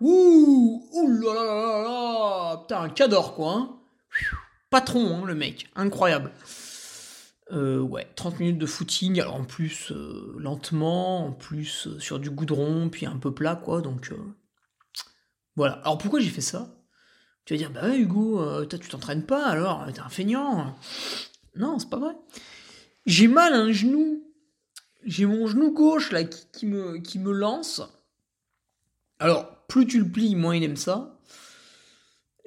Ouh, 0.00 0.86
ouh 0.92 1.10
là 1.22 1.34
là 1.34 1.44
là 1.44 1.82
là 1.82 2.56
Putain, 2.58 2.82
un 2.82 2.88
cador, 2.90 3.34
quoi, 3.34 3.52
hein. 3.52 3.76
Patron, 4.70 5.16
hein, 5.16 5.22
le 5.26 5.34
mec, 5.34 5.68
incroyable. 5.74 6.32
Euh, 7.52 7.78
ouais, 7.80 8.08
30 8.16 8.40
minutes 8.40 8.58
de 8.58 8.66
footing, 8.66 9.20
alors 9.20 9.36
en 9.36 9.44
plus 9.44 9.92
euh, 9.92 10.34
lentement, 10.36 11.26
en 11.26 11.32
plus 11.32 11.86
euh, 11.86 12.00
sur 12.00 12.18
du 12.18 12.28
goudron, 12.30 12.88
puis 12.88 13.06
un 13.06 13.18
peu 13.18 13.32
plat, 13.32 13.54
quoi, 13.54 13.80
donc 13.80 14.12
voilà. 15.54 15.74
Alors 15.74 15.98
pourquoi 15.98 16.18
j'ai 16.18 16.30
fait 16.30 16.40
ça? 16.40 16.74
Tu 17.44 17.54
vas 17.54 17.58
dire, 17.58 17.70
bah 17.70 17.84
ouais, 17.84 17.98
Hugo, 17.98 18.64
toi 18.66 18.78
tu 18.78 18.88
t'entraînes 18.88 19.24
pas, 19.24 19.46
alors 19.46 19.86
t'es 19.92 20.00
un 20.00 20.08
feignant. 20.08 20.76
Non, 21.54 21.78
c'est 21.78 21.88
pas 21.88 21.98
vrai. 21.98 22.16
J'ai 23.06 23.28
mal 23.28 23.54
un 23.54 23.70
genou. 23.70 24.24
J'ai 25.04 25.26
mon 25.26 25.46
genou 25.46 25.72
gauche 25.72 26.10
là 26.10 26.24
qui, 26.24 26.66
me, 26.66 26.98
qui 26.98 27.20
me 27.20 27.30
lance. 27.30 27.80
Alors, 29.20 29.64
plus 29.68 29.86
tu 29.86 30.00
le 30.00 30.10
plies, 30.10 30.34
moins 30.34 30.56
il 30.56 30.64
aime 30.64 30.76
ça 30.76 31.15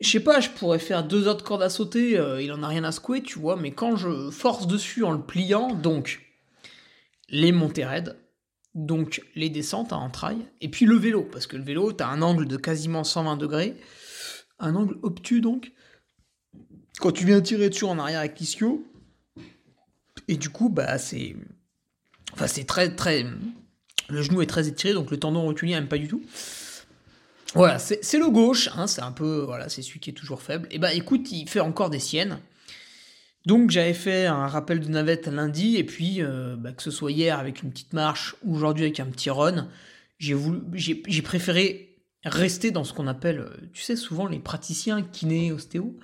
je 0.02 0.10
sais 0.10 0.20
pas, 0.20 0.40
je 0.40 0.50
pourrais 0.50 0.80
faire 0.80 1.04
deux 1.04 1.28
autres 1.28 1.44
cordes 1.44 1.64
à 1.64 1.70
sauter, 1.70 2.18
euh, 2.18 2.42
il 2.42 2.52
en 2.52 2.64
a 2.64 2.68
rien 2.68 2.84
à 2.84 2.92
secouer, 2.92 3.22
tu 3.22 3.40
vois, 3.40 3.58
mais 3.58 3.72
quand 3.72 3.96
je 3.96 4.30
force 4.30 4.68
dessus 4.68 5.04
en 5.04 5.12
le 5.12 5.22
pliant, 5.22 5.74
donc 5.74 6.22
les 7.28 7.52
montées 7.52 7.86
raides, 7.86 8.18
donc 8.76 9.22
les 9.36 9.50
descentes 9.50 9.92
en 9.92 10.10
trail, 10.10 10.38
et 10.62 10.70
puis 10.70 10.86
le 10.86 10.96
vélo, 10.96 11.24
parce 11.24 11.48
que 11.48 11.58
le 11.58 11.64
vélo, 11.64 11.92
t'as 11.92 12.08
un 12.08 12.22
angle 12.22 12.48
de 12.48 12.58
quasiment 12.58 13.04
120 13.04 13.38
degrés, 13.38 13.76
un 14.60 14.76
angle 14.76 14.98
obtus 15.02 15.42
donc, 15.42 15.74
quand 17.00 17.12
tu 17.12 17.26
viens 17.26 17.42
tirer 17.42 17.70
dessus 17.70 17.86
en 17.86 18.00
arrière 18.00 18.20
avec 18.20 18.40
l'ischio, 18.40 18.86
et 20.28 20.38
du 20.38 20.50
coup, 20.50 20.70
bah 20.70 20.98
c'est... 20.98 21.36
Enfin, 22.34 22.48
c'est 22.48 22.66
très, 22.66 22.96
très... 22.96 23.26
Le 24.10 24.22
genou 24.22 24.42
est 24.42 24.46
très 24.46 24.68
étiré, 24.68 24.94
donc 24.94 25.10
le 25.10 25.18
tendon 25.18 25.42
rotulien 25.42 25.80
n'aime 25.80 25.90
pas 25.90 25.98
du 25.98 26.08
tout. 26.08 26.22
Voilà, 27.56 27.80
c'est 27.80 28.20
le 28.20 28.30
gauche, 28.30 28.70
hein, 28.76 28.86
c'est 28.86 29.02
un 29.02 29.12
peu, 29.12 29.40
voilà, 29.40 29.70
c'est 29.70 29.82
celui 29.82 30.00
qui 30.00 30.12
est 30.12 30.14
toujours 30.14 30.42
faible. 30.42 30.68
Et 30.72 30.78
bah 30.78 30.94
écoute, 30.94 31.32
il 31.32 31.50
fait 31.50 31.60
encore 31.60 31.90
des 31.90 32.00
siennes. 32.00 32.40
Donc 33.46 33.72
j'avais 33.72 33.94
fait 33.94 34.28
un 34.28 34.48
rappel 34.48 34.80
de 34.80 34.88
navette 34.88 35.28
lundi, 35.28 35.78
et 35.78 35.84
puis 35.84 36.22
euh, 36.22 36.56
bah, 36.58 36.72
que 36.72 36.84
ce 36.84 36.92
soit 36.92 37.12
hier 37.12 37.40
avec 37.40 37.64
une 37.64 37.72
petite 37.72 37.94
marche 37.94 38.36
ou 38.44 38.56
aujourd'hui 38.56 38.86
avec 38.86 39.00
un 39.00 39.08
petit 39.08 39.30
run, 39.30 39.68
j'ai 40.20 41.22
préféré 41.24 41.98
rester 42.26 42.72
dans 42.72 42.84
ce 42.84 42.94
qu'on 42.94 43.08
appelle, 43.08 43.40
euh, 43.40 43.50
tu 43.74 43.82
sais, 43.82 43.96
souvent 43.96 44.28
les 44.28 44.40
praticiens 44.40 45.02
kinés, 45.02 45.52
ostéo, 45.52 45.98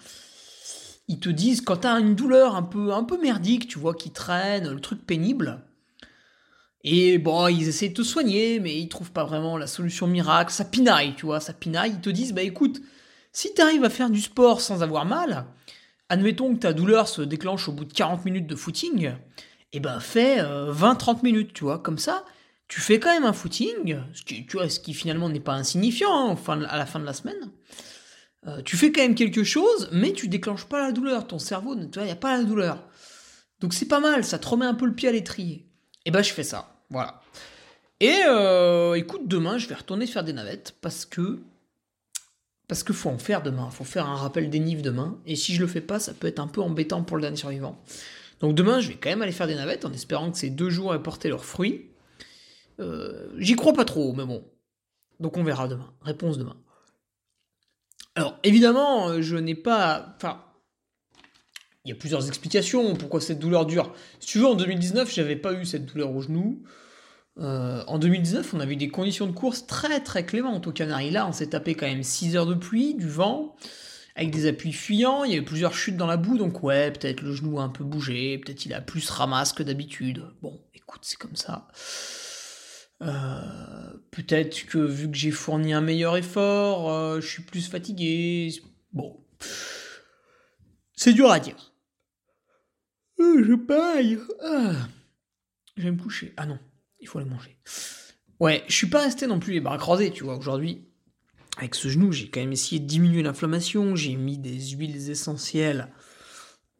ils 1.07 1.19
te 1.19 1.29
disent 1.29 1.61
quand 1.61 1.77
t'as 1.77 1.99
une 1.99 2.15
douleur 2.15 2.55
un 2.55 2.63
peu, 2.63 2.93
un 2.93 3.03
peu 3.03 3.21
merdique, 3.21 3.67
tu 3.67 3.77
vois, 3.77 3.93
qui 3.93 4.11
traîne, 4.11 4.69
le 4.69 4.79
truc 4.79 5.05
pénible, 5.05 5.61
et 6.87 7.17
bon, 7.17 7.47
ils 7.47 7.67
essaient 7.67 7.89
de 7.89 7.95
te 7.95 8.03
soigner, 8.03 8.59
mais 8.59 8.79
ils 8.79 8.87
trouvent 8.87 9.11
pas 9.11 9.25
vraiment 9.25 9.57
la 9.57 9.65
solution 9.65 10.05
miracle. 10.05 10.53
Ça 10.53 10.63
pinaille, 10.63 11.15
tu 11.15 11.25
vois, 11.25 11.39
ça 11.39 11.51
pinaille. 11.51 11.93
Ils 11.93 11.99
te 11.99 12.11
disent, 12.11 12.31
bah 12.31 12.43
écoute, 12.43 12.79
si 13.31 13.55
tu 13.55 13.61
arrives 13.63 13.83
à 13.83 13.89
faire 13.89 14.11
du 14.11 14.21
sport 14.21 14.61
sans 14.61 14.83
avoir 14.83 15.03
mal, 15.03 15.47
admettons 16.09 16.53
que 16.53 16.59
ta 16.59 16.73
douleur 16.73 17.07
se 17.07 17.23
déclenche 17.23 17.67
au 17.67 17.71
bout 17.71 17.85
de 17.85 17.93
40 17.93 18.23
minutes 18.23 18.45
de 18.45 18.55
footing, 18.55 19.07
et 19.07 19.13
eh 19.73 19.79
ben 19.79 19.99
fais 19.99 20.37
20-30 20.37 20.43
euh, 20.43 21.15
minutes, 21.23 21.53
tu 21.53 21.63
vois, 21.63 21.79
comme 21.79 21.97
ça, 21.97 22.23
tu 22.67 22.79
fais 22.79 22.99
quand 22.99 23.11
même 23.11 23.25
un 23.25 23.33
footing, 23.33 23.97
ce 24.13 24.79
qui 24.79 24.93
finalement 24.93 25.27
n'est 25.27 25.39
pas 25.39 25.53
insignifiant 25.53 26.37
hein, 26.37 26.61
à 26.69 26.77
la 26.77 26.85
fin 26.85 26.99
de 26.99 27.05
la 27.05 27.13
semaine. 27.13 27.51
Euh, 28.45 28.61
tu 28.61 28.77
fais 28.77 28.91
quand 28.91 29.01
même 29.01 29.15
quelque 29.15 29.43
chose, 29.43 29.89
mais 29.91 30.13
tu 30.13 30.27
déclenches 30.27 30.65
pas 30.65 30.85
la 30.85 30.91
douleur. 30.91 31.25
Ton 31.25 31.39
cerveau, 31.39 31.75
tu 31.75 31.87
vois, 31.95 32.03
il 32.03 32.05
n'y 32.05 32.11
a 32.11 32.15
pas 32.15 32.37
la 32.37 32.43
douleur. 32.43 32.87
Donc 33.59 33.73
c'est 33.73 33.87
pas 33.87 33.99
mal, 33.99 34.23
ça 34.23 34.37
te 34.37 34.47
remet 34.47 34.65
un 34.65 34.75
peu 34.75 34.85
le 34.85 34.93
pied 34.93 35.09
à 35.09 35.11
l'étrier. 35.11 35.55
Et 35.55 36.09
eh 36.09 36.11
ben 36.11 36.21
je 36.21 36.31
fais 36.31 36.43
ça. 36.43 36.74
Voilà. 36.89 37.21
Et 37.99 38.21
euh, 38.27 38.93
écoute, 38.95 39.27
demain, 39.27 39.57
je 39.57 39.67
vais 39.67 39.75
retourner 39.75 40.07
faire 40.07 40.23
des 40.23 40.33
navettes 40.33 40.75
parce 40.81 41.05
que. 41.05 41.39
Parce 42.67 42.83
qu'il 42.83 42.95
faut 42.95 43.09
en 43.09 43.17
faire 43.17 43.43
demain. 43.43 43.69
Faut 43.69 43.83
faire 43.83 44.07
un 44.07 44.15
rappel 44.15 44.49
des 44.49 44.59
nives 44.59 44.81
demain. 44.81 45.19
Et 45.25 45.35
si 45.35 45.53
je 45.53 45.61
le 45.61 45.67
fais 45.67 45.81
pas, 45.81 45.99
ça 45.99 46.13
peut 46.13 46.27
être 46.27 46.39
un 46.39 46.47
peu 46.47 46.61
embêtant 46.61 47.03
pour 47.03 47.17
le 47.17 47.21
dernier 47.21 47.37
survivant. 47.37 47.79
Donc 48.39 48.55
demain, 48.55 48.79
je 48.79 48.89
vais 48.89 48.95
quand 48.95 49.09
même 49.09 49.21
aller 49.21 49.31
faire 49.31 49.47
des 49.47 49.55
navettes 49.55 49.85
en 49.85 49.93
espérant 49.93 50.31
que 50.31 50.37
ces 50.37 50.49
deux 50.49 50.69
jours 50.69 50.93
aient 50.93 51.01
porté 51.01 51.29
leurs 51.29 51.45
fruits. 51.45 51.89
Euh, 52.79 53.29
j'y 53.37 53.55
crois 53.55 53.73
pas 53.73 53.85
trop, 53.85 54.13
mais 54.13 54.25
bon. 54.25 54.43
Donc 55.19 55.37
on 55.37 55.43
verra 55.43 55.67
demain. 55.67 55.93
Réponse 56.01 56.37
demain. 56.37 56.57
Alors 58.15 58.37
évidemment, 58.43 59.21
je 59.21 59.37
n'ai 59.37 59.55
pas. 59.55 60.15
Enfin, 60.17 60.41
il 61.85 61.89
y 61.89 61.91
a 61.91 61.95
plusieurs 61.95 62.27
explications 62.27 62.95
pourquoi 62.95 63.21
cette 63.21 63.39
douleur 63.39 63.65
dure. 63.65 63.93
Si 64.19 64.27
tu 64.27 64.39
veux, 64.39 64.47
en 64.47 64.55
2019, 64.55 65.13
j'avais 65.13 65.35
pas 65.35 65.53
eu 65.53 65.65
cette 65.65 65.85
douleur 65.85 66.11
au 66.11 66.21
genou. 66.21 66.63
Euh, 67.37 67.83
en 67.87 67.99
2019, 67.99 68.53
on 68.53 68.59
a 68.59 68.65
eu 68.65 68.75
des 68.75 68.89
conditions 68.89 69.27
de 69.27 69.31
course 69.31 69.67
très 69.67 69.99
très 69.99 70.25
clémentes 70.25 70.65
au 70.67 70.71
Canaries. 70.71 71.11
Là, 71.11 71.27
on 71.27 71.31
s'est 71.31 71.47
tapé 71.47 71.75
quand 71.75 71.85
même 71.85 72.03
6 72.03 72.35
heures 72.35 72.47
de 72.47 72.55
pluie, 72.55 72.95
du 72.95 73.07
vent, 73.07 73.55
avec 74.15 74.31
des 74.31 74.47
appuis 74.47 74.73
fuyants. 74.73 75.25
Il 75.25 75.31
y 75.31 75.35
avait 75.35 75.45
plusieurs 75.45 75.75
chutes 75.75 75.97
dans 75.97 76.07
la 76.07 76.17
boue, 76.17 76.37
donc 76.37 76.63
ouais, 76.63 76.91
peut-être 76.91 77.21
le 77.21 77.33
genou 77.33 77.59
a 77.59 77.63
un 77.63 77.69
peu 77.69 77.83
bougé, 77.83 78.39
peut-être 78.39 78.65
il 78.65 78.73
a 78.73 78.81
plus 78.81 79.07
ramasse 79.09 79.53
que 79.53 79.61
d'habitude. 79.61 80.23
Bon, 80.41 80.59
écoute, 80.73 81.01
c'est 81.03 81.17
comme 81.19 81.35
ça. 81.35 81.67
Euh, 83.01 83.93
peut-être 84.09 84.65
que 84.65 84.79
vu 84.79 85.11
que 85.11 85.17
j'ai 85.17 85.31
fourni 85.31 85.73
un 85.73 85.81
meilleur 85.81 86.17
effort, 86.17 86.89
euh, 86.89 87.21
je 87.21 87.27
suis 87.27 87.43
plus 87.43 87.67
fatigué. 87.67 88.53
Bon, 88.93 89.19
c'est 90.95 91.13
dur 91.13 91.29
à 91.29 91.39
dire. 91.39 91.74
Euh, 93.19 93.43
je 93.47 93.55
paille. 93.55 94.19
Ah. 94.43 94.87
Je 95.77 95.83
vais 95.83 95.91
me 95.91 96.01
coucher. 96.01 96.33
Ah 96.37 96.45
non, 96.45 96.59
il 96.99 97.07
faut 97.07 97.19
aller 97.19 97.29
manger. 97.29 97.57
Ouais, 98.39 98.63
je 98.67 98.73
suis 98.73 98.87
pas 98.87 99.03
resté 99.03 99.27
non 99.27 99.39
plus 99.39 99.53
les 99.53 99.61
bras 99.61 99.77
croisés, 99.77 100.11
tu 100.11 100.23
vois, 100.23 100.37
aujourd'hui. 100.37 100.85
Avec 101.57 101.75
ce 101.75 101.87
genou, 101.87 102.11
j'ai 102.11 102.29
quand 102.29 102.41
même 102.41 102.51
essayé 102.51 102.79
de 102.79 102.85
diminuer 102.85 103.23
l'inflammation. 103.23 103.95
J'ai 103.95 104.15
mis 104.15 104.37
des 104.37 104.59
huiles 104.59 105.09
essentielles. 105.09 105.89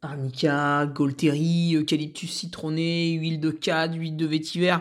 Arnica, 0.02 0.86
Golteri, 0.86 1.74
eucalyptus 1.74 2.30
citronné, 2.30 3.12
huile 3.12 3.40
de 3.40 3.50
cad, 3.50 3.94
huile 3.94 4.16
de 4.16 4.26
vétiver. 4.26 4.76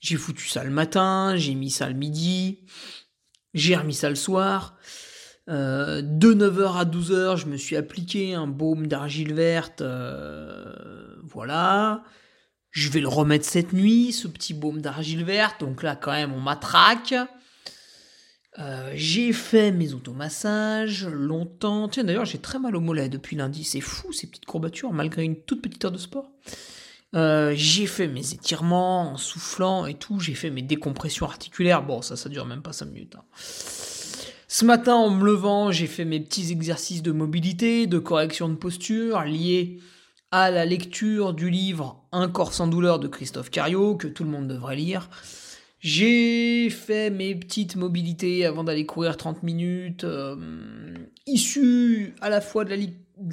J'ai 0.00 0.16
foutu 0.16 0.48
ça 0.48 0.64
le 0.64 0.70
matin, 0.70 1.36
j'ai 1.36 1.54
mis 1.54 1.70
ça 1.70 1.88
le 1.88 1.94
midi, 1.94 2.58
j'ai 3.54 3.76
remis 3.76 3.94
ça 3.94 4.08
le 4.10 4.16
soir. 4.16 4.76
Euh, 5.48 6.02
de 6.02 6.34
9h 6.34 6.78
à 6.78 6.84
12h, 6.84 7.36
je 7.36 7.46
me 7.46 7.56
suis 7.56 7.76
appliqué 7.76 8.34
un 8.34 8.46
baume 8.46 8.86
d'argile 8.86 9.34
verte. 9.34 9.80
Euh, 9.80 10.74
voilà. 11.22 12.04
Je 12.70 12.88
vais 12.88 13.00
le 13.00 13.08
remettre 13.08 13.44
cette 13.44 13.72
nuit, 13.72 14.12
ce 14.12 14.28
petit 14.28 14.54
baume 14.54 14.80
d'argile 14.80 15.24
verte. 15.24 15.60
Donc 15.60 15.82
là, 15.82 15.96
quand 15.96 16.12
même, 16.12 16.32
on 16.32 16.40
matraque. 16.40 17.14
Euh, 18.58 18.92
j'ai 18.94 19.32
fait 19.32 19.72
mes 19.72 19.94
automassages 19.94 21.06
longtemps. 21.06 21.88
Tiens, 21.88 22.04
d'ailleurs, 22.04 22.24
j'ai 22.24 22.38
très 22.38 22.58
mal 22.58 22.76
au 22.76 22.80
mollet 22.80 23.08
depuis 23.08 23.36
lundi. 23.36 23.64
C'est 23.64 23.80
fou, 23.80 24.12
ces 24.12 24.26
petites 24.26 24.46
courbatures, 24.46 24.92
malgré 24.92 25.24
une 25.24 25.36
toute 25.36 25.60
petite 25.62 25.84
heure 25.84 25.92
de 25.92 25.98
sport. 25.98 26.30
j'ai 27.14 27.86
fait 27.86 28.08
mes 28.08 28.32
étirements 28.32 29.12
en 29.12 29.16
soufflant 29.16 29.86
et 29.86 29.94
tout. 29.94 30.20
J'ai 30.20 30.34
fait 30.34 30.50
mes 30.50 30.62
décompressions 30.62 31.26
articulaires. 31.26 31.82
Bon, 31.82 32.00
ça, 32.00 32.16
ça 32.16 32.28
dure 32.28 32.46
même 32.46 32.62
pas 32.62 32.72
5 32.72 32.86
minutes. 32.86 33.16
Hein. 33.16 33.24
Ce 34.54 34.66
matin, 34.66 34.96
en 34.96 35.08
me 35.08 35.24
levant, 35.24 35.72
j'ai 35.72 35.86
fait 35.86 36.04
mes 36.04 36.20
petits 36.20 36.52
exercices 36.52 37.02
de 37.02 37.10
mobilité, 37.10 37.86
de 37.86 37.98
correction 37.98 38.50
de 38.50 38.54
posture, 38.54 39.22
liés 39.22 39.80
à 40.30 40.50
la 40.50 40.66
lecture 40.66 41.32
du 41.32 41.48
livre 41.48 42.04
Un 42.12 42.28
corps 42.28 42.52
sans 42.52 42.66
douleur 42.66 42.98
de 42.98 43.08
Christophe 43.08 43.48
Cario, 43.48 43.96
que 43.96 44.08
tout 44.08 44.24
le 44.24 44.28
monde 44.28 44.48
devrait 44.48 44.76
lire. 44.76 45.08
J'ai 45.80 46.68
fait 46.68 47.08
mes 47.08 47.34
petites 47.34 47.76
mobilités 47.76 48.44
avant 48.44 48.62
d'aller 48.62 48.84
courir 48.84 49.16
30 49.16 49.42
minutes, 49.42 50.04
euh, 50.04 50.36
issues 51.26 52.14
à 52.20 52.28
la 52.28 52.42
fois 52.42 52.66
de 52.66 52.76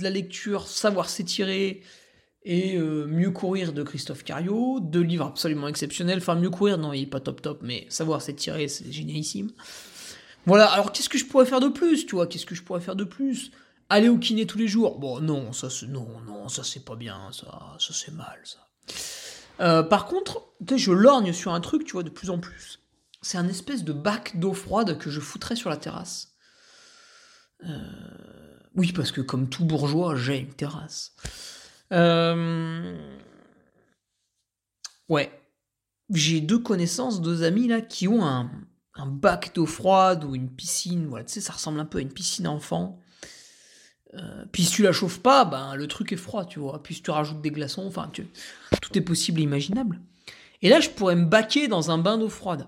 la, 0.01 0.09
lecture 0.09 0.69
Savoir 0.69 1.09
s'étirer 1.09 1.81
et 2.43 2.77
euh, 2.77 3.07
Mieux 3.07 3.31
courir 3.31 3.73
de 3.73 3.83
Christophe 3.83 4.23
Cario, 4.23 4.79
deux 4.79 5.01
livres 5.01 5.25
absolument 5.25 5.67
exceptionnels. 5.67 6.19
Enfin, 6.19 6.35
Mieux 6.35 6.49
courir, 6.49 6.77
non, 6.77 6.93
il 6.93 7.01
est 7.01 7.07
pas 7.07 7.19
top 7.19 7.41
top, 7.41 7.59
mais 7.61 7.87
Savoir 7.89 8.21
s'étirer, 8.21 8.69
c'est 8.69 8.89
génialissime. 8.89 9.51
Voilà, 10.45 10.67
alors 10.67 10.91
qu'est-ce 10.91 11.09
que 11.09 11.17
je 11.17 11.25
pourrais 11.25 11.45
faire 11.45 11.59
de 11.59 11.67
plus, 11.67 12.05
tu 12.05 12.15
vois 12.15 12.27
Qu'est-ce 12.27 12.45
que 12.45 12.55
je 12.55 12.63
pourrais 12.63 12.81
faire 12.81 12.95
de 12.95 13.03
plus? 13.03 13.51
Aller 13.89 14.09
au 14.09 14.17
kiné 14.17 14.45
tous 14.45 14.57
les 14.57 14.67
jours? 14.67 14.99
Bon, 14.99 15.19
non, 15.19 15.51
ça 15.51 15.69
c'est 15.69 15.87
non, 15.87 16.07
non, 16.25 16.47
ça 16.49 16.63
c'est 16.63 16.85
pas 16.85 16.95
bien, 16.95 17.29
ça, 17.31 17.75
ça 17.79 17.93
c'est 17.93 18.11
mal, 18.11 18.39
ça. 18.43 18.59
Euh, 19.59 19.83
par 19.83 20.05
contre, 20.05 20.53
je 20.75 20.91
lorgne 20.91 21.33
sur 21.33 21.53
un 21.53 21.59
truc, 21.59 21.83
tu 21.85 21.93
vois, 21.93 22.03
de 22.03 22.09
plus 22.09 22.29
en 22.29 22.39
plus. 22.39 22.79
C'est 23.21 23.37
un 23.37 23.47
espèce 23.47 23.83
de 23.83 23.93
bac 23.93 24.39
d'eau 24.39 24.53
froide 24.53 24.97
que 24.97 25.09
je 25.09 25.19
foutrais 25.19 25.55
sur 25.55 25.69
la 25.69 25.77
terrasse. 25.77 26.35
Euh, 27.65 28.59
oui, 28.75 28.93
parce 28.93 29.11
que 29.11 29.21
comme 29.21 29.49
tout 29.49 29.65
bourgeois, 29.65 30.15
j'ai 30.15 30.37
une 30.37 30.53
terrasse. 30.53 31.13
Euh, 31.91 32.97
ouais. 35.09 35.31
J'ai 36.11 36.39
deux 36.41 36.59
connaissances, 36.59 37.21
deux 37.21 37.43
amis 37.43 37.67
là, 37.67 37.81
qui 37.81 38.07
ont 38.07 38.25
un, 38.25 38.49
un 38.99 39.05
bac 39.05 39.51
d'eau 39.55 39.65
froide 39.65 40.23
ou 40.25 40.35
une 40.35 40.49
piscine, 40.49 41.07
voilà, 41.07 41.25
ça 41.27 41.53
ressemble 41.53 41.79
un 41.79 41.85
peu 41.85 41.99
à 41.99 42.01
une 42.01 42.11
piscine 42.11 42.47
enfant. 42.47 42.99
Euh, 44.15 44.45
puis 44.51 44.63
si 44.63 44.71
tu 44.71 44.83
la 44.83 44.91
chauffes 44.91 45.19
pas, 45.19 45.45
ben 45.45 45.75
le 45.75 45.87
truc 45.87 46.11
est 46.11 46.17
froid, 46.17 46.45
tu 46.45 46.59
vois. 46.59 46.83
Puis 46.83 47.01
tu 47.01 47.11
rajoutes 47.11 47.41
des 47.41 47.51
glaçons, 47.51 47.85
enfin, 47.87 48.11
tout 48.81 48.97
est 48.97 49.01
possible 49.01 49.39
et 49.39 49.43
imaginable. 49.43 50.01
Et 50.61 50.69
là, 50.69 50.79
je 50.79 50.89
pourrais 50.89 51.15
me 51.15 51.25
baquer 51.25 51.67
dans 51.67 51.91
un 51.91 51.97
bain 51.97 52.17
d'eau 52.17 52.29
froide. 52.29 52.67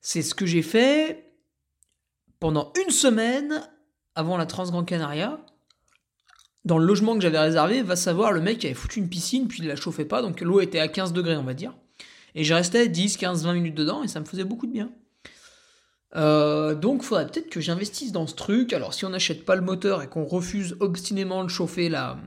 C'est 0.00 0.22
ce 0.22 0.34
que 0.34 0.46
j'ai 0.46 0.62
fait 0.62 1.32
pendant 2.38 2.72
une 2.84 2.90
semaine 2.90 3.62
avant 4.14 4.36
la 4.36 4.46
Transgran 4.46 4.84
Canaria. 4.84 5.40
dans 6.64 6.78
le 6.78 6.86
logement 6.86 7.14
que 7.14 7.20
j'avais 7.20 7.38
réservé, 7.38 7.82
va 7.82 7.94
savoir, 7.94 8.32
le 8.32 8.40
mec 8.40 8.64
avait 8.64 8.72
foutu 8.72 8.98
une 8.98 9.08
piscine, 9.08 9.48
puis 9.48 9.60
il 9.60 9.68
la 9.68 9.76
chauffait 9.76 10.06
pas, 10.06 10.22
donc 10.22 10.40
l'eau 10.40 10.60
était 10.60 10.78
à 10.78 10.88
15 10.88 11.12
degrés, 11.12 11.36
on 11.36 11.42
va 11.42 11.52
dire. 11.52 11.74
Et 12.34 12.42
je 12.42 12.54
restais 12.54 12.88
10, 12.88 13.18
15, 13.18 13.44
20 13.44 13.52
minutes 13.52 13.74
dedans, 13.74 14.02
et 14.02 14.08
ça 14.08 14.20
me 14.20 14.24
faisait 14.24 14.44
beaucoup 14.44 14.66
de 14.66 14.72
bien. 14.72 14.90
Euh, 16.16 16.74
donc 16.74 17.02
faudrait 17.02 17.26
peut-être 17.26 17.50
que 17.50 17.60
j'investisse 17.60 18.12
dans 18.12 18.26
ce 18.26 18.34
truc. 18.34 18.72
Alors 18.72 18.94
si 18.94 19.04
on 19.04 19.10
n'achète 19.10 19.44
pas 19.44 19.56
le 19.56 19.62
moteur 19.62 20.02
et 20.02 20.08
qu'on 20.08 20.24
refuse 20.24 20.76
obstinément 20.80 21.44
de 21.44 21.48
chauffer 21.48 21.88
la, 21.88 22.18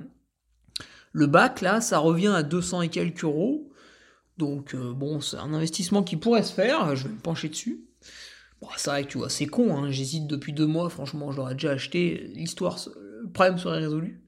le 1.14 1.28
bac, 1.28 1.62
là, 1.62 1.82
ça 1.82 2.00
revient 2.00 2.34
à 2.36 2.44
200 2.44 2.84
et 2.84 2.90
quelques 2.90 3.24
euros. 3.24 3.72
Donc 4.38 4.76
euh, 4.76 4.94
bon, 4.94 5.22
c'est 5.22 5.38
un 5.38 5.54
investissement 5.54 6.04
qui 6.04 6.16
pourrait 6.16 6.44
se 6.44 6.54
faire, 6.54 6.96
je 6.96 7.08
vais 7.08 7.14
me 7.14 7.20
pencher 7.20 7.50
dessus. 7.50 7.86
Bon, 8.62 8.68
c'est 8.76 8.90
vrai 8.90 9.04
que 9.04 9.10
tu 9.10 9.18
vois, 9.18 9.30
c'est 9.30 9.46
con, 9.46 9.76
hein, 9.76 9.92
j'hésite 9.92 10.28
depuis 10.28 10.54
deux 10.54 10.66
mois, 10.66 10.90
franchement, 10.90 11.32
je 11.32 11.38
l'aurais 11.38 11.54
déjà 11.54 11.72
acheté, 11.72 12.32
l'histoire, 12.34 12.80
le 12.96 13.30
problème 13.32 13.58
serait 13.58 13.80
résolu. 13.80 14.24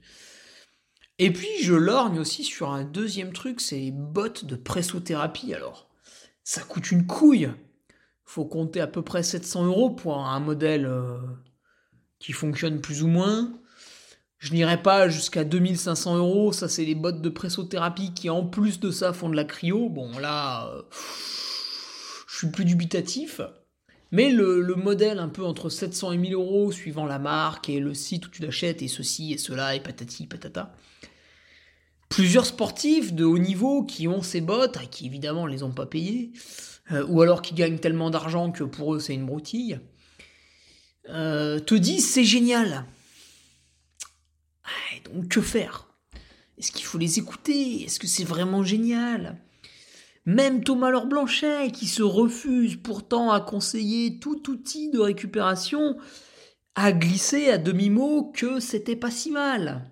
Et 1.18 1.34
puis 1.34 1.50
je 1.62 1.74
lorgne 1.74 2.20
aussi 2.20 2.44
sur 2.44 2.72
un 2.72 2.84
deuxième 2.84 3.34
truc, 3.34 3.60
c'est 3.60 3.78
les 3.78 3.92
bottes 3.92 4.46
de 4.46 4.56
pressothérapie. 4.56 5.54
Alors, 5.54 5.90
ça 6.44 6.62
coûte 6.62 6.92
une 6.92 7.06
couille. 7.06 7.50
Faut 8.30 8.46
compter 8.46 8.80
à 8.80 8.86
peu 8.86 9.02
près 9.02 9.24
700 9.24 9.66
euros 9.66 9.90
pour 9.90 10.24
un 10.24 10.40
modèle 10.40 10.86
euh, 10.86 11.18
qui 12.20 12.32
fonctionne 12.32 12.80
plus 12.80 13.02
ou 13.02 13.08
moins. 13.08 13.52
Je 14.38 14.54
n'irai 14.54 14.84
pas 14.84 15.10
jusqu'à 15.10 15.44
2500 15.44 16.16
euros. 16.18 16.52
Ça, 16.52 16.70
c'est 16.70 16.86
les 16.86 16.94
bottes 16.94 17.24
de 17.24 17.30
pressothérapie 17.30 18.14
qui, 18.14 18.30
en 18.30 18.46
plus 18.46 18.80
de 18.80 18.92
ça, 18.92 19.14
font 19.14 19.30
de 19.30 19.36
la 19.36 19.46
cryo. 19.46 19.90
Bon, 19.90 20.20
là, 20.20 20.68
euh, 20.68 20.84
je 22.28 22.38
suis 22.38 22.52
plus 22.52 22.66
dubitatif. 22.66 23.42
Mais 24.12 24.30
le, 24.30 24.76
modèle 24.76 25.18
un 25.18 25.30
peu 25.30 25.44
entre 25.44 25.70
700 25.70 26.12
et 26.12 26.18
1000 26.18 26.36
euros, 26.36 26.72
suivant 26.72 27.08
la 27.08 27.18
marque 27.18 27.68
et 27.68 27.80
le 27.80 27.96
site 27.96 28.28
où 28.28 28.30
tu 28.30 28.44
l'achètes, 28.44 28.84
et 28.84 28.88
ceci 28.88 29.34
et 29.34 29.40
cela, 29.40 29.74
et 29.74 29.80
patati 29.80 30.28
patata, 30.28 30.72
plusieurs 32.10 32.46
sportifs 32.46 33.14
de 33.14 33.24
haut 33.24 33.38
niveau 33.38 33.84
qui 33.84 34.08
ont 34.08 34.22
ces 34.22 34.42
bottes, 34.42 34.78
hein, 34.78 34.88
qui 34.90 35.06
évidemment 35.06 35.46
ne 35.46 35.52
les 35.52 35.64
ont 35.64 35.72
pas 35.72 35.86
payées, 35.86 36.32
euh, 36.92 37.06
ou 37.08 37.22
alors 37.22 37.42
qui 37.42 37.54
gagnent 37.54 37.80
tellement 37.80 38.10
d'argent 38.10 38.52
que 38.52 38.64
pour 38.64 38.96
eux 38.96 39.00
c'est 39.00 39.14
une 39.14 39.26
broutille, 39.26 39.80
euh, 41.10 41.60
te 41.60 41.76
disent 41.76 42.10
c'est 42.10 42.26
génial. 42.26 42.86
Donc 45.06 45.30
que 45.30 45.42
faire? 45.42 45.88
Est-ce 46.58 46.72
qu'il 46.72 46.86
faut 46.86 46.98
les 46.98 47.20
écouter? 47.20 47.84
Est-ce 47.84 48.00
que 48.00 48.08
c'est 48.08 48.26
vraiment 48.26 48.64
génial? 48.64 49.38
Même 50.26 50.64
Thomas 50.64 50.90
Laure 50.92 51.08
Blanchet, 51.08 51.72
qui 51.72 51.88
se 51.88 52.04
refuse 52.04 52.76
pourtant 52.76 53.32
à 53.32 53.40
conseiller 53.40 54.20
tout 54.20 54.50
outil 54.50 54.92
de 54.92 55.00
récupération, 55.00 55.98
a 56.76 56.92
glissé 56.92 57.50
à 57.50 57.58
demi-mot 57.58 58.32
que 58.36 58.60
c'était 58.60 58.98
pas 58.98 59.10
si 59.10 59.32
mal. 59.32 59.90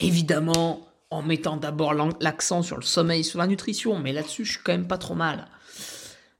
Évidemment, 0.00 0.85
en 1.10 1.22
mettant 1.22 1.56
d'abord 1.56 1.94
l'accent 2.20 2.62
sur 2.62 2.76
le 2.76 2.82
sommeil, 2.82 3.24
sur 3.24 3.38
la 3.38 3.46
nutrition, 3.46 3.98
mais 3.98 4.12
là-dessus, 4.12 4.44
je 4.44 4.52
suis 4.52 4.60
quand 4.62 4.72
même 4.72 4.88
pas 4.88 4.98
trop 4.98 5.14
mal. 5.14 5.48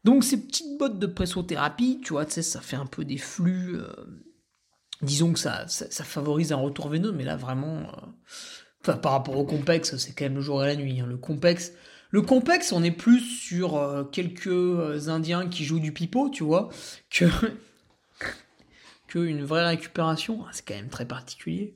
Donc 0.04 0.24
ces 0.24 0.40
petites 0.40 0.78
bottes 0.78 0.98
de 0.98 1.06
pressothérapie, 1.06 2.00
tu 2.02 2.12
vois, 2.12 2.24
tu 2.24 2.32
sais, 2.32 2.42
ça 2.42 2.60
fait 2.60 2.76
un 2.76 2.86
peu 2.86 3.04
des 3.04 3.18
flux. 3.18 3.76
Euh, 3.76 3.88
disons 5.02 5.32
que 5.32 5.38
ça, 5.38 5.66
favorise 5.90 6.52
un 6.52 6.56
retour 6.56 6.88
veineux, 6.88 7.12
mais 7.12 7.24
là 7.24 7.36
vraiment, 7.36 7.82
euh, 8.86 8.92
par 8.94 9.12
rapport 9.12 9.36
au 9.36 9.44
complexe, 9.44 9.96
c'est 9.96 10.12
quand 10.12 10.24
même 10.26 10.36
le 10.36 10.40
jour 10.40 10.62
et 10.62 10.66
la 10.66 10.76
nuit. 10.76 11.00
Hein. 11.00 11.06
Le 11.06 11.16
complexe, 11.16 11.72
le 12.10 12.22
complexe, 12.22 12.72
on 12.72 12.84
est 12.84 12.92
plus 12.92 13.20
sur 13.20 13.76
euh, 13.76 14.04
quelques 14.04 15.08
Indiens 15.08 15.48
qui 15.48 15.64
jouent 15.64 15.80
du 15.80 15.92
pipeau, 15.92 16.30
tu 16.30 16.44
vois, 16.44 16.68
que 17.10 17.24
que 19.08 19.18
une 19.18 19.44
vraie 19.44 19.66
récupération. 19.66 20.44
Ah, 20.46 20.50
c'est 20.52 20.66
quand 20.66 20.74
même 20.74 20.88
très 20.88 21.06
particulier. 21.06 21.74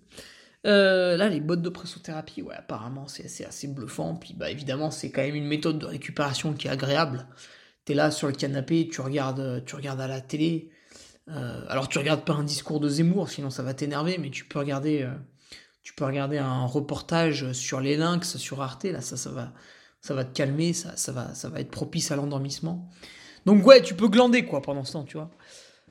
Euh, 0.66 1.16
là, 1.16 1.28
les 1.28 1.40
bottes 1.40 1.62
de 1.62 1.68
pressothérapie, 1.70 2.42
ouais, 2.42 2.54
apparemment, 2.54 3.06
c'est 3.08 3.44
assez, 3.44 3.68
bluffant. 3.68 4.14
Puis, 4.16 4.34
bah, 4.34 4.50
évidemment, 4.50 4.90
c'est 4.90 5.10
quand 5.10 5.22
même 5.22 5.34
une 5.34 5.46
méthode 5.46 5.78
de 5.78 5.86
récupération 5.86 6.52
qui 6.52 6.68
est 6.68 6.70
agréable. 6.70 7.26
T'es 7.84 7.94
là 7.94 8.10
sur 8.10 8.28
le 8.28 8.34
canapé, 8.34 8.88
tu 8.88 9.00
regardes, 9.00 9.64
tu 9.64 9.74
regardes 9.74 10.00
à 10.00 10.06
la 10.06 10.20
télé. 10.20 10.70
Euh, 11.28 11.64
alors, 11.68 11.88
tu 11.88 11.98
regardes 11.98 12.24
pas 12.24 12.34
un 12.34 12.44
discours 12.44 12.80
de 12.80 12.88
Zemmour, 12.88 13.30
sinon 13.30 13.50
ça 13.50 13.62
va 13.62 13.72
t'énerver, 13.74 14.18
mais 14.18 14.30
tu 14.30 14.44
peux 14.44 14.58
regarder, 14.58 15.02
euh, 15.02 15.14
tu 15.82 15.94
peux 15.94 16.04
regarder 16.04 16.38
un 16.38 16.66
reportage 16.66 17.52
sur 17.52 17.80
les 17.80 17.96
lynx 17.96 18.36
sur 18.36 18.60
Arte. 18.62 18.84
Là, 18.84 19.00
ça, 19.00 19.16
ça 19.16 19.30
va, 19.30 19.52
ça 20.02 20.14
va 20.14 20.24
te 20.24 20.34
calmer, 20.36 20.72
ça, 20.72 20.96
ça 20.96 21.12
va, 21.12 21.34
ça 21.34 21.48
va 21.48 21.60
être 21.60 21.70
propice 21.70 22.10
à 22.10 22.16
l'endormissement. 22.16 22.90
Donc, 23.46 23.66
ouais, 23.66 23.80
tu 23.80 23.94
peux 23.94 24.08
glander 24.08 24.44
quoi 24.44 24.60
pendant 24.60 24.84
ce 24.84 24.92
temps, 24.92 25.04
tu 25.04 25.16
vois. 25.16 25.30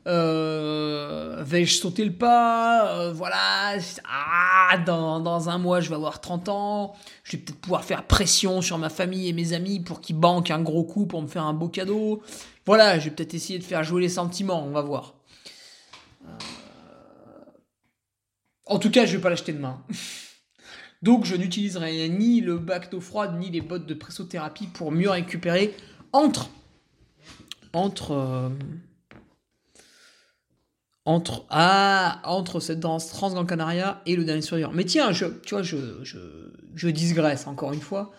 Euh, 0.07 1.43
vais-je 1.43 1.75
sauter 1.77 2.05
le 2.05 2.13
pas? 2.13 2.99
Euh, 2.99 3.13
Voilà. 3.13 3.77
Ah, 4.05 4.77
dans, 4.85 5.19
dans, 5.19 5.49
un 5.49 5.57
mois, 5.57 5.81
je 5.81 5.89
vais 5.89 5.95
avoir 5.95 6.21
30 6.21 6.49
ans. 6.49 6.95
Je 7.23 7.33
vais 7.33 7.43
peut-être 7.43 7.59
pouvoir 7.59 7.83
faire 7.83 8.05
pression 8.05 8.61
sur 8.61 8.77
ma 8.77 8.89
famille 8.89 9.27
et 9.27 9.33
mes 9.33 9.53
amis 9.53 9.79
pour 9.79 10.01
qu'ils 10.01 10.15
banquent 10.15 10.51
un 10.51 10.61
gros 10.61 10.83
coup 10.83 11.05
pour 11.05 11.21
me 11.21 11.27
faire 11.27 11.43
un 11.43 11.53
beau 11.53 11.67
cadeau. 11.67 12.21
Voilà, 12.65 12.99
je 12.99 13.05
vais 13.05 13.15
peut-être 13.15 13.33
essayer 13.33 13.59
de 13.59 13.63
faire 13.63 13.83
jouer 13.83 14.01
les 14.01 14.09
sentiments. 14.09 14.63
On 14.65 14.71
va 14.71 14.81
voir. 14.81 15.15
Euh, 16.25 16.31
en 18.65 18.79
tout 18.79 18.91
cas, 18.91 19.05
je 19.05 19.17
vais 19.17 19.21
pas 19.21 19.29
l'acheter 19.29 19.53
demain. 19.53 19.81
Donc, 21.01 21.25
je 21.25 21.35
n'utiliserai 21.35 22.09
ni 22.09 22.41
le 22.41 22.57
bac 22.57 22.91
d'eau 22.91 22.99
froide 22.99 23.37
ni 23.39 23.49
les 23.49 23.61
bottes 23.61 23.85
de 23.85 23.93
pressothérapie 23.93 24.67
pour 24.67 24.91
mieux 24.91 25.09
récupérer 25.09 25.73
entre 26.11 26.49
entre 27.73 28.51
entre, 31.09 31.47
ah, 31.49 32.21
entre 32.23 32.59
cette 32.59 32.79
danse 32.79 33.09
Trans 33.09 33.43
Canaria 33.43 33.99
et 34.05 34.15
le 34.15 34.23
dernier 34.23 34.43
sourire. 34.43 34.71
Mais 34.71 34.85
tiens, 34.85 35.11
je, 35.11 35.25
tu 35.25 35.55
vois, 35.55 35.63
je, 35.63 36.03
je, 36.03 36.19
je 36.75 37.49
encore 37.49 37.73
une 37.73 37.81
fois. 37.81 38.11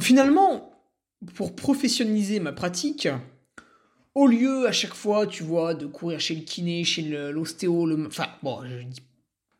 Finalement, 0.00 0.72
pour 1.36 1.54
professionnaliser 1.54 2.40
ma 2.40 2.50
pratique, 2.50 3.06
au 4.16 4.26
lieu 4.26 4.66
à 4.66 4.72
chaque 4.72 4.94
fois, 4.94 5.28
tu 5.28 5.44
vois, 5.44 5.74
de 5.74 5.86
courir 5.86 6.18
chez 6.18 6.34
le 6.34 6.42
kiné, 6.42 6.82
chez 6.82 7.02
l'ostéo, 7.30 7.86
le, 7.86 8.08
enfin, 8.08 8.26
bon, 8.42 8.64
je 8.64 8.82
dis, 8.82 9.02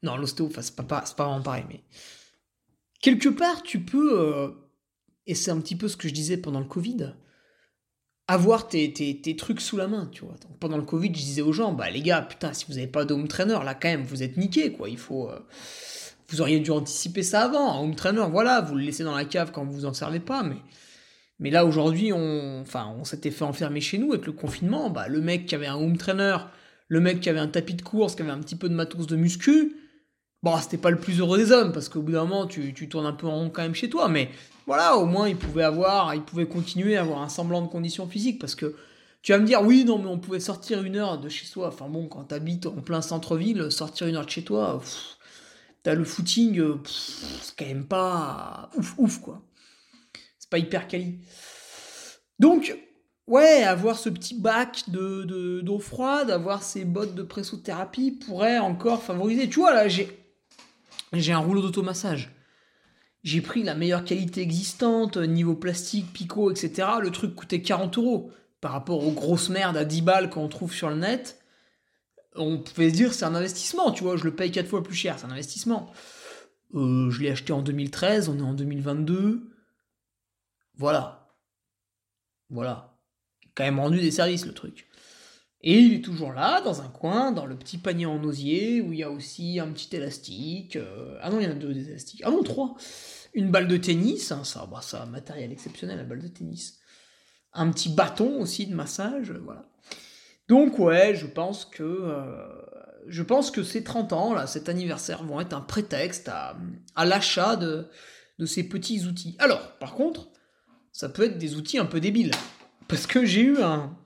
non, 0.03 0.16
l'ostéo, 0.16 0.51
c'est 0.61 0.74
pas, 0.74 0.83
pas, 0.83 1.05
pas 1.16 1.24
vraiment 1.24 1.42
pareil, 1.42 1.66
mais 1.68 1.85
quelque 3.01 3.29
part, 3.29 3.62
tu 3.62 3.79
peux, 3.79 4.18
euh, 4.18 4.48
et 5.27 5.37
c'est 5.37 5.53
un 5.53 5.61
petit 5.61 5.77
peu 5.77 5.87
ce 5.87 5.96
que 5.96 6.09
je 6.09 6.14
disais 6.14 6.37
pendant 6.37 6.59
le 6.59 6.66
Covid, 6.66 7.14
avoir 8.29 8.69
tes, 8.69 8.93
tes, 8.93 9.37
trucs 9.37 9.62
sous 9.62 9.79
la 9.79 9.88
main, 9.88 10.09
tu 10.12 10.23
vois. 10.25 10.35
pendant 10.61 10.77
le 10.77 10.83
Covid, 10.83 11.09
je 11.09 11.12
disais 11.12 11.43
aux 11.43 11.53
gens, 11.53 11.73
bah 11.73 11.88
les 11.91 12.03
gars, 12.03 12.21
putain, 12.21 12.53
si 12.53 12.67
vous 12.69 12.75
n'avez 12.75 12.87
pas 12.87 13.07
d'home 13.07 13.27
trainer, 13.27 13.59
là 13.64 13.75
quand 13.75 13.88
même, 13.88 14.03
vous 14.03 14.23
êtes 14.23 14.37
niqués, 14.37 14.71
quoi. 14.73 14.91
Il 14.91 14.99
faut, 14.99 15.31
euh, 15.31 15.38
vous 16.29 16.43
auriez 16.43 16.61
dû 16.61 16.71
anticiper 16.71 17.23
ça 17.23 17.45
avant. 17.45 17.73
Un 17.73 17.81
home 17.81 17.95
trainer, 17.95 18.27
voilà, 18.31 18.61
vous 18.61 18.75
le 18.75 18.83
laissez 18.83 19.03
dans 19.03 19.17
la 19.17 19.25
cave 19.25 19.51
quand 19.51 19.64
vous 19.64 19.87
en 19.87 19.95
servez 19.95 20.21
pas, 20.21 20.43
mais, 20.43 20.59
mais 21.38 21.51
là 21.51 21.64
aujourd'hui, 21.64 22.12
on, 22.12 22.61
enfin, 22.61 22.95
on 22.99 23.05
s'était 23.05 23.31
fait 23.31 23.45
enfermer 23.45 23.81
chez 23.81 23.97
nous 23.97 24.12
avec 24.12 24.27
le 24.27 24.33
confinement. 24.33 24.91
Bah 24.91 25.09
le 25.09 25.23
mec 25.23 25.47
qui 25.47 25.55
avait 25.55 25.67
un 25.67 25.77
home 25.77 25.97
trainer, 25.97 26.37
le 26.88 27.01
mec 27.01 27.21
qui 27.21 27.31
avait 27.31 27.38
un 27.38 27.49
tapis 27.49 27.75
de 27.75 27.83
course, 27.83 28.14
qui 28.14 28.23
avait 28.23 28.31
un 28.31 28.41
petit 28.41 28.57
peu 28.57 28.69
de 28.69 28.75
matos 28.75 29.07
de 29.07 29.17
muscu, 29.17 29.75
bon, 30.42 30.57
c'était 30.61 30.79
pas 30.79 30.90
le 30.90 30.98
plus 30.98 31.20
heureux 31.20 31.38
des 31.38 31.53
hommes 31.53 31.72
parce 31.72 31.88
qu'au 31.88 32.03
bout 32.03 32.12
d'un 32.12 32.24
moment, 32.24 32.46
tu, 32.46 32.72
tournes 32.88 33.07
un 33.07 33.12
peu 33.12 33.27
en 33.27 33.37
rond 33.37 33.51
quand 33.51 33.62
même 33.62 33.74
chez 33.74 33.90
toi, 33.90 34.09
mais 34.09 34.31
voilà, 34.66 34.96
au 34.96 35.07
moins 35.07 35.29
il 35.29 35.37
pouvait 35.37 35.64
avoir, 35.64 36.14
il 36.14 36.22
pouvait 36.22 36.46
continuer 36.46 36.96
à 36.96 37.03
avoir 37.03 37.22
un 37.22 37.29
semblant 37.29 37.62
de 37.62 37.68
condition 37.68 38.07
physique 38.07 38.40
parce 38.40 38.55
que 38.55 38.77
tu 39.22 39.33
vas 39.33 39.38
me 39.38 39.46
dire, 39.46 39.62
oui, 39.62 39.85
non, 39.85 39.98
mais 39.98 40.09
on 40.09 40.18
pouvait 40.18 40.40
sortir 40.40 40.83
une 40.83 40.96
heure 40.96 41.18
de 41.18 41.29
chez 41.29 41.44
soi. 41.44 41.68
Enfin 41.68 41.88
bon, 41.88 42.07
quand 42.07 42.24
t'habites 42.24 42.66
en 42.66 42.81
plein 42.83 43.03
centre-ville, 43.03 43.70
sortir 43.70 44.07
une 44.07 44.16
heure 44.16 44.24
de 44.24 44.31
chez 44.31 44.44
toi, 44.44 44.81
t'as 45.83 45.94
le 45.94 46.05
footing, 46.05 46.62
c'est 46.87 47.57
quand 47.57 47.66
même 47.66 47.87
pas 47.87 48.70
ouf, 48.77 48.94
ouf, 48.98 49.20
quoi. 49.20 49.42
C'est 50.38 50.51
pas 50.51 50.59
hyper 50.59 50.87
quali. 50.87 51.18
Donc, 52.38 52.77
ouais, 53.27 53.64
avoir 53.64 53.98
ce 53.98 54.09
petit 54.09 54.35
bac 54.35 54.85
de, 54.88 55.61
d'eau 55.62 55.79
froide, 55.79 56.31
avoir 56.31 56.62
ces 56.62 56.85
bottes 56.85 57.14
de 57.14 57.22
pressothérapie 57.22 58.12
pourrait 58.12 58.59
encore 58.59 59.03
favoriser. 59.03 59.48
Tu 59.48 59.61
vois, 59.61 59.74
là, 59.74 59.88
j'ai, 59.88 60.17
j'ai 61.12 61.33
un 61.33 61.38
rouleau 61.38 61.62
d'automassage. 61.62 62.35
J'ai 63.25 63.40
pris 63.40 63.62
la 63.62 63.75
meilleure 63.75 64.05
qualité 64.05 64.42
existante, 64.42 65.16
niveau 65.16 65.55
plastique, 65.55 66.12
picot, 66.12 66.51
etc. 66.51 66.88
Le 67.01 67.11
truc 67.11 67.35
coûtait 67.35 67.62
40 67.62 67.99
euros. 67.99 68.33
Par 68.61 68.73
rapport 68.73 69.07
aux 69.07 69.12
grosses 69.12 69.51
merdes 69.51 69.77
à 69.77 69.85
10 69.85 70.03
balles 70.03 70.31
qu'on 70.31 70.49
trouve 70.49 70.75
sur 70.75 70.88
le 70.88 70.97
net, 70.97 71.40
on 72.35 72.59
pouvait 72.59 72.90
se 72.90 72.94
dire 72.94 73.14
c'est 73.14 73.25
un 73.25 73.35
investissement, 73.35 73.92
tu 73.92 74.03
vois, 74.03 74.16
je 74.16 74.25
le 74.25 74.35
paye 74.35 74.51
4 74.51 74.66
fois 74.66 74.83
plus 74.83 74.97
cher, 74.97 75.16
c'est 75.18 75.27
un 75.27 75.31
investissement. 75.31 75.92
Euh, 76.75 77.09
je 77.11 77.23
l'ai 77.23 77.31
acheté 77.31 77.53
en 77.53 77.62
2013, 77.62 78.29
on 78.29 78.38
est 78.38 78.42
en 78.42 78.55
2022. 78.55 79.49
Voilà. 80.77 81.29
Voilà. 82.51 82.99
Quand 83.55 83.64
même 83.64 83.79
rendu 83.79 84.01
des 84.01 84.11
services 84.11 84.47
le 84.47 84.55
truc. 84.55 84.88
Et 85.62 85.79
il 85.79 85.94
est 85.94 86.05
toujours 86.05 86.33
là, 86.33 86.61
dans 86.61 86.83
un 86.83 86.88
coin, 86.88 87.33
dans 87.33 87.47
le 87.47 87.57
petit 87.57 87.79
panier 87.79 88.07
en 88.07 88.23
osier, 88.23 88.81
où 88.81 88.92
il 88.92 89.01
y 89.01 89.03
a 89.03 89.11
aussi 89.11 89.59
un 89.59 89.68
petit 89.73 89.94
élastique. 89.97 90.77
Euh, 90.77 91.18
ah 91.21 91.31
non, 91.31 91.40
il 91.40 91.44
y 91.44 91.47
en 91.49 91.53
a 91.53 91.55
deux 91.55 91.75
des 91.75 91.88
élastiques. 91.88 92.23
Ah 92.25 92.31
non, 92.31 92.42
trois. 92.42 92.77
Une 93.35 93.51
balle 93.51 93.66
de 93.66 93.77
tennis, 93.77 94.31
hein, 94.31 94.44
ça, 94.44 94.66
bah, 94.71 94.81
ça, 94.83 95.05
matériel 95.07 95.51
exceptionnel, 95.51 95.99
la 95.99 96.05
balle 96.05 96.23
de 96.23 96.29
tennis. 96.29 96.79
Un 97.53 97.71
petit 97.71 97.88
bâton 97.88 98.40
aussi 98.40 98.66
de 98.66 98.75
massage, 98.75 99.33
voilà. 99.33 99.68
Donc 100.49 100.79
ouais, 100.79 101.14
je 101.14 101.27
pense 101.27 101.64
que 101.64 101.83
euh, 101.83 102.47
je 103.07 103.23
pense 103.23 103.51
que 103.51 103.62
ces 103.62 103.85
30 103.85 104.12
ans, 104.12 104.35
là, 104.35 104.47
cet 104.47 104.68
anniversaire, 104.68 105.25
vont 105.25 105.40
être 105.40 105.53
un 105.53 105.61
prétexte 105.61 106.29
à, 106.29 106.57
l'achat 107.05 107.57
de 107.57 107.87
ces 108.47 108.62
petits 108.62 109.05
outils. 109.07 109.37
Alors, 109.38 109.77
par 109.79 109.94
contre, 109.94 110.31
ça 110.92 111.09
peut 111.09 111.25
être 111.25 111.38
des 111.38 111.55
outils 111.55 111.79
un 111.79 111.85
peu 111.85 112.01
débiles. 112.01 112.33
Parce 112.88 113.07
que 113.07 113.25
j'ai 113.25 113.42
eu 113.42 113.62
un. 113.62 113.97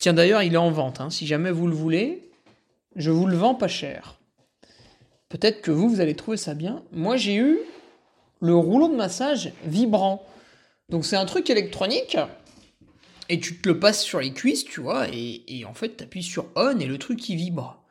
Tiens, 0.00 0.14
d'ailleurs, 0.14 0.42
il 0.42 0.54
est 0.54 0.56
en 0.56 0.70
vente. 0.70 1.00
Hein. 1.00 1.10
Si 1.10 1.26
jamais 1.26 1.50
vous 1.52 1.66
le 1.66 1.74
voulez, 1.74 2.30
je 2.96 3.10
vous 3.10 3.26
le 3.26 3.36
vends 3.36 3.54
pas 3.54 3.68
cher. 3.68 4.18
Peut-être 5.28 5.60
que 5.60 5.70
vous, 5.70 5.90
vous 5.90 6.00
allez 6.00 6.16
trouver 6.16 6.38
ça 6.38 6.54
bien. 6.54 6.82
Moi, 6.90 7.16
j'ai 7.16 7.36
eu 7.36 7.58
le 8.40 8.54
rouleau 8.54 8.88
de 8.88 8.96
massage 8.96 9.52
vibrant. 9.64 10.26
Donc, 10.88 11.04
c'est 11.04 11.16
un 11.16 11.26
truc 11.26 11.50
électronique. 11.50 12.16
Et 13.28 13.38
tu 13.38 13.60
te 13.60 13.68
le 13.68 13.78
passes 13.78 14.02
sur 14.02 14.20
les 14.20 14.32
cuisses, 14.32 14.64
tu 14.64 14.80
vois. 14.80 15.06
Et, 15.12 15.64
en 15.68 15.74
fait, 15.74 15.98
tu 15.98 16.02
appuies 16.02 16.22
sur 16.22 16.46
on 16.56 16.78
et 16.80 16.86
le 16.86 16.98
truc, 16.98 17.28
il 17.28 17.36
vibre. 17.36 17.84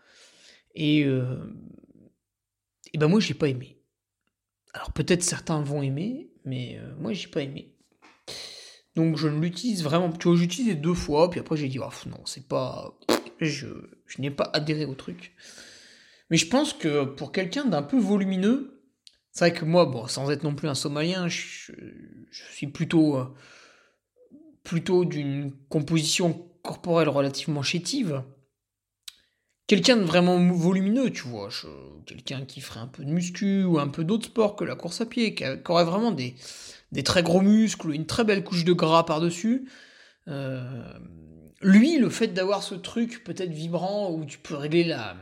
Et. 0.73 1.05
Euh, 1.05 1.37
et 2.91 2.97
ben, 2.97 3.07
moi, 3.07 3.19
j'ai 3.19 3.35
pas 3.35 3.47
aimé. 3.49 3.77
Alors, 4.73 4.91
peut-être 4.93 5.21
certains 5.21 5.61
vont 5.61 5.83
aimer, 5.83 6.31
mais 6.43 6.79
euh, 6.79 6.91
moi, 6.97 7.13
j'ai 7.13 7.27
pas 7.27 7.43
aimé. 7.43 7.75
Donc 8.99 9.15
je 9.15 9.29
ne 9.29 9.39
l'utilise 9.39 9.81
vraiment. 9.81 10.12
Tu 10.12 10.27
vois, 10.27 10.35
j'utilisais 10.35 10.75
deux 10.75 10.93
fois, 10.93 11.29
puis 11.29 11.39
après 11.39 11.55
j'ai 11.55 11.69
dit, 11.69 11.79
oh, 11.79 12.09
non, 12.09 12.19
c'est 12.25 12.45
pas. 12.45 12.99
Je, 13.39 13.67
je 14.05 14.21
n'ai 14.21 14.29
pas 14.29 14.49
adhéré 14.51 14.83
au 14.83 14.93
truc. 14.93 15.31
Mais 16.29 16.35
je 16.35 16.47
pense 16.47 16.73
que 16.73 17.05
pour 17.05 17.31
quelqu'un 17.31 17.63
d'un 17.63 17.81
peu 17.81 17.97
volumineux, 17.97 18.83
c'est 19.31 19.49
vrai 19.49 19.57
que 19.57 19.63
moi, 19.63 19.89
sans 20.09 20.29
être 20.31 20.43
non 20.43 20.53
plus 20.53 20.67
un 20.67 20.75
somalien, 20.75 21.29
je, 21.29 21.71
suis 22.29 22.67
plutôt. 22.67 23.15
Euh, 23.15 23.25
plutôt 24.63 25.05
d'une 25.05 25.53
composition 25.69 26.45
corporelle 26.62 27.07
relativement 27.07 27.63
chétive. 27.63 28.21
Quelqu'un 29.65 29.95
de 29.95 30.03
vraiment 30.03 30.38
volumineux, 30.53 31.09
tu 31.12 31.23
vois, 31.23 31.49
quelqu'un 32.05 32.43
qui 32.45 32.59
ferait 32.59 32.81
un 32.81 32.88
peu 32.88 33.05
de 33.05 33.09
muscu 33.09 33.63
ou 33.63 33.79
un 33.79 33.88
peu 33.88 34.03
d'autres 34.03 34.25
sports 34.25 34.57
que 34.57 34.65
la 34.65 34.75
course 34.75 34.99
à 34.99 35.05
pied, 35.05 35.33
qui 35.33 35.45
aurait 35.69 35.85
vraiment 35.85 36.12
des, 36.12 36.35
des 36.91 37.04
très 37.04 37.23
gros 37.23 37.41
muscles, 37.41 37.91
une 37.93 38.06
très 38.06 38.23
belle 38.23 38.43
couche 38.43 38.65
de 38.65 38.73
gras 38.73 39.06
par-dessus. 39.06 39.69
Euh, 40.28 40.62
lui, 41.62 41.97
le 41.97 42.10
fait 42.10 42.28
d'avoir 42.28 42.63
ce 42.63 42.75
truc 42.75 43.23
peut-être 43.23 43.52
vibrant 43.52 44.12
où 44.12 44.25
tu 44.25 44.38
peux 44.38 44.56
régler 44.56 44.84
la, 44.84 45.15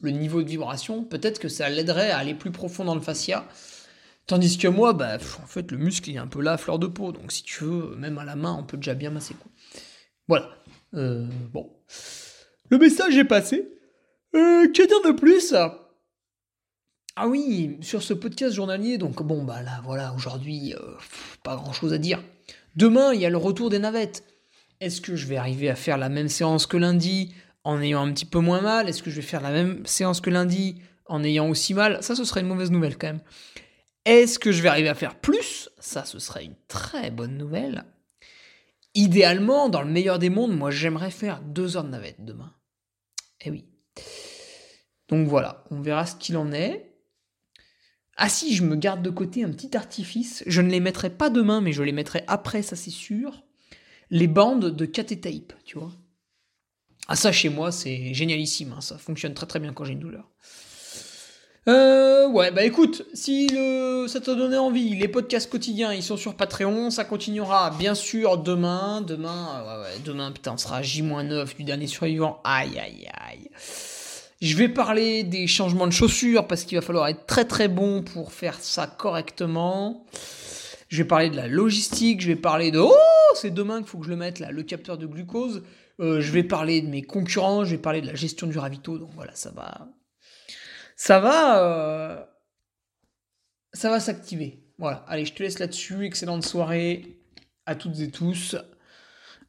le 0.00 0.10
niveau 0.10 0.42
de 0.42 0.48
vibration, 0.48 1.04
peut-être 1.04 1.38
que 1.38 1.48
ça 1.48 1.68
l'aiderait 1.68 2.10
à 2.10 2.18
aller 2.18 2.34
plus 2.34 2.50
profond 2.50 2.84
dans 2.84 2.94
le 2.94 3.00
fascia. 3.00 3.46
Tandis 4.26 4.58
que 4.58 4.68
moi, 4.68 4.92
bah, 4.92 5.16
en 5.42 5.46
fait, 5.46 5.70
le 5.70 5.78
muscle 5.78 6.10
est 6.10 6.18
un 6.18 6.26
peu 6.26 6.42
là 6.42 6.52
à 6.52 6.56
fleur 6.58 6.78
de 6.78 6.86
peau, 6.86 7.12
donc 7.12 7.32
si 7.32 7.42
tu 7.42 7.64
veux, 7.64 7.96
même 7.96 8.18
à 8.18 8.24
la 8.24 8.36
main, 8.36 8.54
on 8.58 8.64
peut 8.64 8.76
déjà 8.76 8.94
bien 8.94 9.10
masser. 9.10 9.34
Quoi. 9.34 9.50
Voilà. 10.28 10.50
Euh, 10.94 11.26
bon. 11.52 11.70
Le 12.68 12.78
message 12.78 13.16
est 13.16 13.24
passé. 13.24 13.68
Euh, 14.34 14.68
que 14.68 14.86
dire 14.86 15.12
de 15.12 15.18
plus? 15.18 15.54
Ah 17.20 17.26
oui, 17.26 17.78
sur 17.80 18.00
ce 18.00 18.14
podcast 18.14 18.54
journalier, 18.54 18.96
donc 18.96 19.24
bon, 19.24 19.42
bah 19.42 19.60
là, 19.62 19.80
voilà, 19.84 20.14
aujourd'hui, 20.14 20.72
euh, 20.74 20.94
pas 21.42 21.56
grand 21.56 21.72
chose 21.72 21.92
à 21.92 21.98
dire. 21.98 22.22
Demain, 22.76 23.12
il 23.12 23.20
y 23.20 23.26
a 23.26 23.30
le 23.30 23.36
retour 23.36 23.70
des 23.70 23.80
navettes. 23.80 24.22
Est-ce 24.80 25.00
que 25.00 25.16
je 25.16 25.26
vais 25.26 25.36
arriver 25.36 25.68
à 25.68 25.74
faire 25.74 25.98
la 25.98 26.08
même 26.08 26.28
séance 26.28 26.66
que 26.66 26.76
lundi 26.76 27.34
en 27.64 27.82
ayant 27.82 28.06
un 28.06 28.12
petit 28.12 28.24
peu 28.24 28.38
moins 28.38 28.60
mal? 28.60 28.88
Est-ce 28.88 29.02
que 29.02 29.10
je 29.10 29.16
vais 29.16 29.26
faire 29.26 29.40
la 29.40 29.50
même 29.50 29.84
séance 29.84 30.20
que 30.20 30.30
lundi 30.30 30.80
en 31.06 31.24
ayant 31.24 31.48
aussi 31.48 31.74
mal? 31.74 32.00
Ça, 32.04 32.14
ce 32.14 32.22
serait 32.22 32.42
une 32.42 32.46
mauvaise 32.46 32.70
nouvelle 32.70 32.96
quand 32.96 33.08
même. 33.08 33.22
Est-ce 34.04 34.38
que 34.38 34.52
je 34.52 34.62
vais 34.62 34.68
arriver 34.68 34.88
à 34.88 34.94
faire 34.94 35.18
plus? 35.18 35.70
Ça, 35.80 36.04
ce 36.04 36.20
serait 36.20 36.44
une 36.44 36.54
très 36.68 37.10
bonne 37.10 37.36
nouvelle. 37.36 37.84
Idéalement, 38.94 39.68
dans 39.68 39.82
le 39.82 39.90
meilleur 39.90 40.20
des 40.20 40.30
mondes, 40.30 40.56
moi, 40.56 40.70
j'aimerais 40.70 41.10
faire 41.10 41.42
deux 41.42 41.76
heures 41.76 41.84
de 41.84 41.90
navette 41.90 42.24
demain. 42.24 42.54
Eh 43.40 43.50
oui. 43.50 43.64
Donc 45.08 45.26
voilà, 45.26 45.64
on 45.72 45.80
verra 45.80 46.06
ce 46.06 46.14
qu'il 46.14 46.36
en 46.36 46.52
est. 46.52 46.87
Ah 48.20 48.28
si, 48.28 48.54
je 48.54 48.64
me 48.64 48.74
garde 48.74 49.00
de 49.00 49.10
côté 49.10 49.44
un 49.44 49.50
petit 49.50 49.76
artifice. 49.76 50.42
Je 50.46 50.60
ne 50.60 50.68
les 50.68 50.80
mettrai 50.80 51.08
pas 51.08 51.30
demain, 51.30 51.60
mais 51.60 51.72
je 51.72 51.84
les 51.84 51.92
mettrai 51.92 52.24
après, 52.26 52.62
ça 52.62 52.74
c'est 52.74 52.90
sûr. 52.90 53.44
Les 54.10 54.26
bandes 54.26 54.74
de 54.74 54.86
tape, 54.86 55.52
tu 55.64 55.78
vois. 55.78 55.92
Ah 57.06 57.16
ça 57.16 57.30
chez 57.32 57.48
moi 57.48 57.72
c'est 57.72 58.12
génialissime, 58.12 58.74
hein. 58.76 58.80
ça 58.80 58.98
fonctionne 58.98 59.34
très 59.34 59.46
très 59.46 59.60
bien 59.60 59.72
quand 59.72 59.84
j'ai 59.84 59.92
une 59.92 60.00
douleur. 60.00 60.28
Euh, 61.68 62.28
ouais, 62.28 62.50
bah 62.50 62.64
écoute, 62.64 63.06
si 63.14 63.48
ça 64.08 64.20
t'a 64.20 64.34
donné 64.34 64.56
envie, 64.56 64.94
les 64.96 65.08
podcasts 65.08 65.50
quotidiens, 65.50 65.92
ils 65.92 66.02
sont 66.02 66.16
sur 66.16 66.34
Patreon, 66.34 66.90
ça 66.90 67.04
continuera 67.04 67.70
bien 67.70 67.94
sûr 67.94 68.38
demain, 68.38 69.02
demain, 69.02 69.82
ouais, 69.82 69.98
demain, 70.04 70.32
putain, 70.32 70.54
on 70.54 70.56
sera 70.56 70.82
J-9 70.82 71.56
du 71.56 71.64
dernier 71.64 71.86
survivant, 71.86 72.40
aïe, 72.42 72.78
aïe, 72.78 73.06
aïe. 73.12 73.50
Je 74.40 74.56
vais 74.56 74.68
parler 74.68 75.24
des 75.24 75.48
changements 75.48 75.86
de 75.86 75.92
chaussures 75.92 76.46
parce 76.46 76.64
qu'il 76.64 76.78
va 76.78 76.82
falloir 76.82 77.08
être 77.08 77.26
très 77.26 77.44
très 77.44 77.66
bon 77.66 78.02
pour 78.02 78.32
faire 78.32 78.54
ça 78.60 78.86
correctement. 78.86 80.06
Je 80.88 80.98
vais 81.02 81.08
parler 81.08 81.28
de 81.28 81.36
la 81.36 81.48
logistique, 81.48 82.20
je 82.20 82.28
vais 82.28 82.36
parler 82.36 82.70
de... 82.70 82.78
Oh, 82.78 82.94
c'est 83.34 83.52
demain 83.52 83.78
qu'il 83.78 83.88
faut 83.88 83.98
que 83.98 84.04
je 84.04 84.10
le 84.10 84.16
mette 84.16 84.38
là, 84.38 84.52
le 84.52 84.62
capteur 84.62 84.96
de 84.96 85.06
glucose. 85.06 85.64
Euh, 86.00 86.20
je 86.20 86.30
vais 86.30 86.44
parler 86.44 86.80
de 86.80 86.88
mes 86.88 87.02
concurrents, 87.02 87.64
je 87.64 87.72
vais 87.72 87.82
parler 87.82 88.00
de 88.00 88.06
la 88.06 88.14
gestion 88.14 88.46
du 88.46 88.56
ravito. 88.58 88.96
Donc 88.96 89.10
voilà, 89.14 89.34
ça 89.34 89.50
va... 89.50 89.88
Ça 90.96 91.18
va... 91.18 91.62
Euh, 91.62 92.24
ça 93.72 93.90
va 93.90 94.00
s'activer. 94.00 94.64
Voilà, 94.78 95.04
allez, 95.08 95.26
je 95.26 95.34
te 95.34 95.42
laisse 95.42 95.58
là-dessus. 95.58 96.06
Excellente 96.06 96.44
soirée 96.44 97.18
à 97.66 97.74
toutes 97.74 97.98
et 97.98 98.10
tous. 98.10 98.56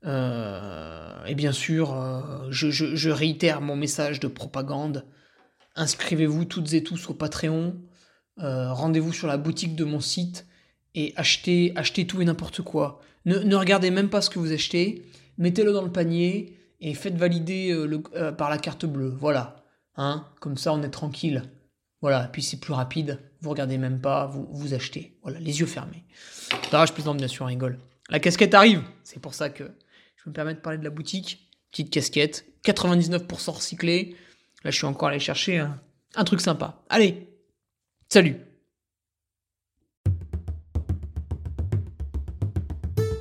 Euh, 0.05 1.25
et 1.25 1.35
bien 1.35 1.51
sûr, 1.51 1.93
euh, 1.93 2.47
je, 2.49 3.09
réitère 3.09 3.61
mon 3.61 3.75
message 3.75 4.19
de 4.19 4.27
propagande. 4.27 5.05
Inscrivez-vous 5.75 6.45
toutes 6.45 6.73
et 6.73 6.83
tous 6.83 7.09
au 7.09 7.13
Patreon. 7.13 7.75
Euh, 8.39 8.71
rendez-vous 8.71 9.13
sur 9.13 9.27
la 9.27 9.37
boutique 9.37 9.75
de 9.75 9.83
mon 9.83 9.99
site 9.99 10.47
et 10.95 11.13
achetez, 11.17 11.73
achetez 11.75 12.07
tout 12.07 12.21
et 12.21 12.25
n'importe 12.25 12.61
quoi. 12.61 13.01
Ne, 13.25 13.55
regardez 13.55 13.91
même 13.91 14.09
pas 14.09 14.21
ce 14.21 14.29
que 14.29 14.39
vous 14.39 14.51
achetez. 14.51 15.05
Mettez-le 15.37 15.73
dans 15.73 15.83
le 15.83 15.91
panier 15.91 16.57
et 16.79 16.93
faites 16.93 17.15
valider 17.15 17.75
par 18.37 18.49
la 18.49 18.57
carte 18.57 18.85
bleue. 18.85 19.13
Voilà. 19.19 19.63
Hein 19.97 20.25
Comme 20.39 20.57
ça, 20.57 20.73
on 20.73 20.81
est 20.81 20.89
tranquille. 20.89 21.43
Voilà. 22.01 22.29
Puis 22.31 22.41
c'est 22.41 22.59
plus 22.59 22.73
rapide. 22.73 23.19
Vous 23.41 23.49
regardez 23.49 23.77
même 23.77 23.99
pas, 23.99 24.25
vous, 24.25 24.47
vous 24.51 24.73
achetez. 24.73 25.17
Voilà, 25.21 25.39
les 25.39 25.59
yeux 25.59 25.65
fermés. 25.65 26.05
Là, 26.71 26.85
je 26.85 26.93
plaisante, 26.93 27.17
bien 27.17 27.27
sûr, 27.27 27.45
on 27.45 27.49
rigole. 27.49 27.77
La 28.09 28.19
casquette 28.19 28.53
arrive. 28.53 28.81
C'est 29.03 29.21
pour 29.21 29.33
ça 29.33 29.49
que 29.49 29.71
je 30.23 30.29
me 30.29 30.33
permets 30.33 30.53
de 30.53 30.59
parler 30.59 30.77
de 30.77 30.83
la 30.83 30.89
boutique. 30.89 31.49
Petite 31.71 31.91
casquette, 31.91 32.45
99% 32.65 33.51
recyclé. 33.51 34.15
Là, 34.63 34.71
je 34.71 34.77
suis 34.77 34.85
encore 34.85 35.09
allé 35.09 35.19
chercher 35.19 35.59
un, 35.59 35.79
un 36.15 36.23
truc 36.23 36.41
sympa. 36.41 36.83
Allez, 36.89 37.29
salut 38.09 38.37